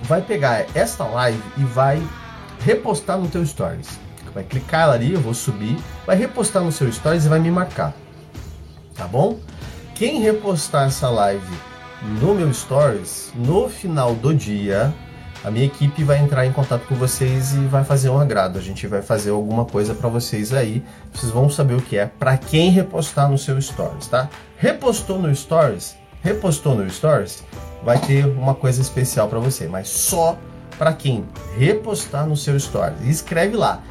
vai 0.02 0.22
pegar 0.22 0.66
esta 0.74 1.04
live 1.04 1.42
e 1.56 1.64
vai 1.64 2.02
repostar 2.60 3.18
no 3.18 3.28
teu 3.28 3.44
stories. 3.44 3.98
Vai 4.36 4.44
clicar 4.44 4.90
ali, 4.90 5.14
eu 5.14 5.20
vou 5.22 5.32
subir, 5.32 5.78
vai 6.06 6.14
repostar 6.14 6.62
no 6.62 6.70
seu 6.70 6.92
stories 6.92 7.24
e 7.24 7.28
vai 7.30 7.38
me 7.38 7.50
marcar. 7.50 7.94
Tá 8.94 9.06
bom? 9.06 9.38
Quem 9.94 10.20
repostar 10.20 10.88
essa 10.88 11.08
live 11.08 11.56
no 12.20 12.34
meu 12.34 12.52
stories, 12.52 13.32
no 13.34 13.66
final 13.66 14.14
do 14.14 14.34
dia, 14.34 14.92
a 15.42 15.50
minha 15.50 15.64
equipe 15.64 16.04
vai 16.04 16.18
entrar 16.18 16.44
em 16.44 16.52
contato 16.52 16.86
com 16.86 16.94
vocês 16.96 17.54
e 17.54 17.60
vai 17.60 17.82
fazer 17.82 18.10
um 18.10 18.20
agrado. 18.20 18.58
A 18.58 18.60
gente 18.60 18.86
vai 18.86 19.00
fazer 19.00 19.30
alguma 19.30 19.64
coisa 19.64 19.94
para 19.94 20.10
vocês 20.10 20.52
aí. 20.52 20.84
Vocês 21.14 21.32
vão 21.32 21.48
saber 21.48 21.72
o 21.72 21.80
que 21.80 21.96
é 21.96 22.04
para 22.04 22.36
quem 22.36 22.68
repostar 22.68 23.30
no 23.30 23.38
seu 23.38 23.58
stories, 23.58 24.06
tá? 24.06 24.28
Repostou 24.58 25.18
no 25.18 25.34
stories, 25.34 25.96
repostou 26.20 26.74
no 26.74 26.90
stories, 26.90 27.42
vai 27.82 27.98
ter 27.98 28.26
uma 28.26 28.54
coisa 28.54 28.82
especial 28.82 29.28
para 29.28 29.38
você, 29.38 29.66
mas 29.66 29.88
só 29.88 30.36
para 30.76 30.92
quem 30.92 31.26
repostar 31.56 32.26
no 32.26 32.36
seu 32.36 32.60
stories. 32.60 33.00
Escreve 33.02 33.56
lá, 33.56 33.82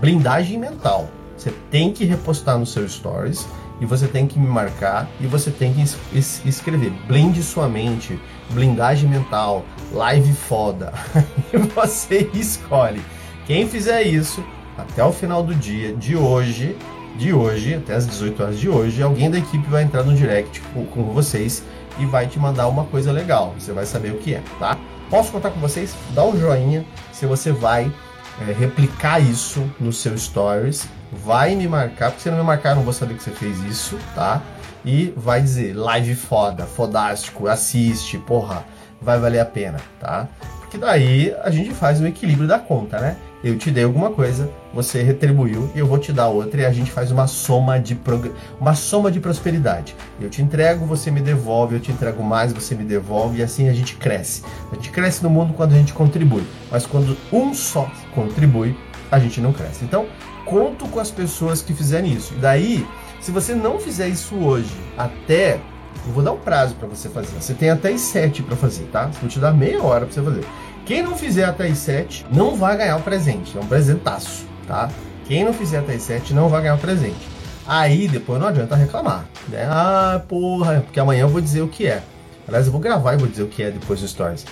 blindagem 0.00 0.58
mental. 0.58 1.08
Você 1.36 1.52
tem 1.70 1.92
que 1.92 2.04
repostar 2.04 2.58
no 2.58 2.66
seu 2.66 2.88
stories 2.88 3.46
e 3.80 3.86
você 3.86 4.06
tem 4.06 4.26
que 4.26 4.38
me 4.38 4.46
marcar 4.46 5.08
e 5.20 5.26
você 5.26 5.50
tem 5.50 5.72
que 5.72 5.82
es 5.82 6.40
escrever 6.44 6.90
blinde 7.08 7.42
sua 7.42 7.68
mente, 7.68 8.18
blindagem 8.50 9.08
mental, 9.08 9.64
live 9.92 10.32
foda. 10.32 10.92
e 11.52 11.58
você 11.58 12.30
escolhe. 12.32 13.02
Quem 13.46 13.68
fizer 13.68 14.02
isso 14.02 14.44
até 14.78 15.04
o 15.04 15.12
final 15.12 15.42
do 15.42 15.54
dia 15.54 15.94
de 15.94 16.16
hoje, 16.16 16.76
de 17.18 17.32
hoje, 17.32 17.74
até 17.74 17.94
as 17.94 18.06
18 18.06 18.42
horas 18.42 18.60
de 18.60 18.68
hoje, 18.68 19.02
alguém 19.02 19.30
da 19.30 19.38
equipe 19.38 19.68
vai 19.68 19.82
entrar 19.82 20.04
no 20.04 20.14
direct 20.14 20.60
com, 20.72 20.86
com 20.86 21.02
vocês 21.04 21.62
e 21.98 22.06
vai 22.06 22.26
te 22.26 22.38
mandar 22.38 22.68
uma 22.68 22.84
coisa 22.84 23.10
legal. 23.10 23.54
Você 23.58 23.72
vai 23.72 23.84
saber 23.84 24.12
o 24.12 24.18
que 24.18 24.34
é, 24.34 24.42
tá? 24.58 24.78
Posso 25.10 25.30
contar 25.32 25.50
com 25.50 25.60
vocês? 25.60 25.94
Dá 26.14 26.24
um 26.24 26.38
joinha 26.38 26.86
se 27.12 27.26
você 27.26 27.52
vai 27.52 27.92
é, 28.40 28.52
replicar 28.52 29.20
isso 29.20 29.70
no 29.78 29.92
seu 29.92 30.16
stories, 30.16 30.88
vai 31.12 31.54
me 31.54 31.68
marcar, 31.68 32.10
porque 32.10 32.22
se 32.22 32.30
não 32.30 32.38
me 32.38 32.44
marcar, 32.44 32.74
não 32.74 32.82
vou 32.82 32.92
saber 32.92 33.14
que 33.14 33.22
você 33.22 33.30
fez 33.30 33.58
isso, 33.60 33.98
tá? 34.14 34.40
E 34.84 35.12
vai 35.16 35.40
dizer 35.40 35.74
live 35.74 36.14
foda, 36.14 36.64
fodástico, 36.64 37.46
assiste, 37.46 38.18
porra, 38.18 38.64
vai 39.00 39.18
valer 39.18 39.40
a 39.40 39.44
pena, 39.44 39.78
tá? 40.00 40.28
Porque 40.60 40.78
daí 40.78 41.34
a 41.42 41.50
gente 41.50 41.72
faz 41.74 42.00
o 42.00 42.06
equilíbrio 42.06 42.48
da 42.48 42.58
conta, 42.58 42.98
né? 42.98 43.16
Eu 43.42 43.58
te 43.58 43.72
dei 43.72 43.82
alguma 43.82 44.10
coisa, 44.10 44.48
você 44.72 45.02
retribuiu 45.02 45.68
e 45.74 45.78
eu 45.80 45.86
vou 45.86 45.98
te 45.98 46.12
dar 46.12 46.28
outra 46.28 46.60
e 46.60 46.64
a 46.64 46.72
gente 46.72 46.92
faz 46.92 47.10
uma 47.10 47.26
soma 47.26 47.80
de 47.80 47.96
prog... 47.96 48.30
uma 48.60 48.74
soma 48.74 49.10
de 49.10 49.18
prosperidade. 49.18 49.96
Eu 50.20 50.30
te 50.30 50.40
entrego, 50.40 50.86
você 50.86 51.10
me 51.10 51.20
devolve, 51.20 51.74
eu 51.74 51.80
te 51.80 51.90
entrego 51.90 52.22
mais, 52.22 52.52
você 52.52 52.74
me 52.74 52.84
devolve 52.84 53.40
e 53.40 53.42
assim 53.42 53.68
a 53.68 53.72
gente 53.72 53.96
cresce. 53.96 54.44
A 54.70 54.76
gente 54.76 54.90
cresce 54.90 55.24
no 55.24 55.30
mundo 55.30 55.54
quando 55.54 55.72
a 55.72 55.76
gente 55.76 55.92
contribui, 55.92 56.44
mas 56.70 56.86
quando 56.86 57.16
um 57.32 57.52
só 57.52 57.90
contribui, 58.14 58.76
a 59.10 59.18
gente 59.18 59.40
não 59.40 59.52
cresce. 59.52 59.84
Então, 59.84 60.06
conto 60.44 60.86
com 60.86 61.00
as 61.00 61.10
pessoas 61.10 61.62
que 61.62 61.74
fizerem 61.74 62.12
isso. 62.12 62.34
E 62.34 62.38
daí, 62.38 62.86
se 63.20 63.32
você 63.32 63.56
não 63.56 63.80
fizer 63.80 64.06
isso 64.06 64.36
hoje, 64.36 64.72
até 64.96 65.58
eu 66.06 66.12
vou 66.12 66.22
dar 66.22 66.32
um 66.32 66.38
prazo 66.38 66.74
para 66.74 66.88
você 66.88 67.08
fazer. 67.08 67.40
Você 67.40 67.54
tem 67.54 67.70
até 67.70 67.90
as 67.90 68.00
7 68.00 68.42
para 68.42 68.56
fazer, 68.56 68.84
tá? 68.84 69.06
Vou 69.20 69.28
te 69.28 69.38
dar 69.38 69.52
meia 69.52 69.82
hora 69.82 70.06
para 70.06 70.14
você 70.14 70.22
fazer. 70.22 70.44
Quem 70.84 71.02
não 71.02 71.16
fizer 71.16 71.44
até 71.44 71.68
as 71.68 71.78
7 71.78 72.26
não 72.30 72.56
vai 72.56 72.76
ganhar 72.76 72.96
o 72.96 73.02
presente. 73.02 73.56
É 73.56 73.60
um 73.60 73.66
presentaço, 73.66 74.44
tá? 74.66 74.90
Quem 75.26 75.44
não 75.44 75.52
fizer 75.52 75.78
até 75.78 75.94
as 75.94 76.02
7 76.02 76.34
não 76.34 76.48
vai 76.48 76.62
ganhar 76.62 76.74
o 76.74 76.78
presente. 76.78 77.28
Aí 77.66 78.08
depois 78.08 78.40
não 78.40 78.48
adianta 78.48 78.74
reclamar, 78.74 79.24
né? 79.48 79.64
Ah, 79.70 80.20
porra, 80.28 80.80
porque 80.80 80.98
amanhã 80.98 81.22
eu 81.22 81.28
vou 81.28 81.40
dizer 81.40 81.62
o 81.62 81.68
que 81.68 81.86
é. 81.86 82.02
Aliás, 82.48 82.66
eu 82.66 82.72
vou 82.72 82.80
gravar 82.80 83.14
e 83.14 83.16
vou 83.16 83.28
dizer 83.28 83.44
o 83.44 83.48
que 83.48 83.62
é 83.62 83.70
depois 83.70 84.00
do 84.00 84.08
Stories. 84.08 84.44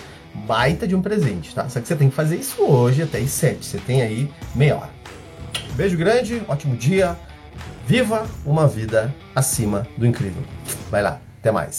Baita 0.47 0.87
de 0.87 0.95
um 0.95 1.03
presente, 1.03 1.53
tá? 1.53 1.69
Só 1.69 1.81
que 1.81 1.89
você 1.89 1.97
tem 1.97 2.09
que 2.09 2.15
fazer 2.15 2.37
isso 2.37 2.63
hoje 2.63 3.03
até 3.03 3.19
as 3.19 3.31
7. 3.31 3.67
Você 3.67 3.79
tem 3.79 4.01
aí 4.01 4.31
meia 4.55 4.77
hora. 4.77 4.91
Beijo 5.75 5.97
grande, 5.97 6.41
ótimo 6.47 6.77
dia. 6.77 7.17
Viva 7.87 8.25
uma 8.47 8.69
vida 8.69 9.13
acima 9.35 9.85
do 9.99 10.07
incrível. 10.07 10.43
Vai 10.89 11.03
lá, 11.03 11.19
até 11.41 11.51
mais. 11.51 11.79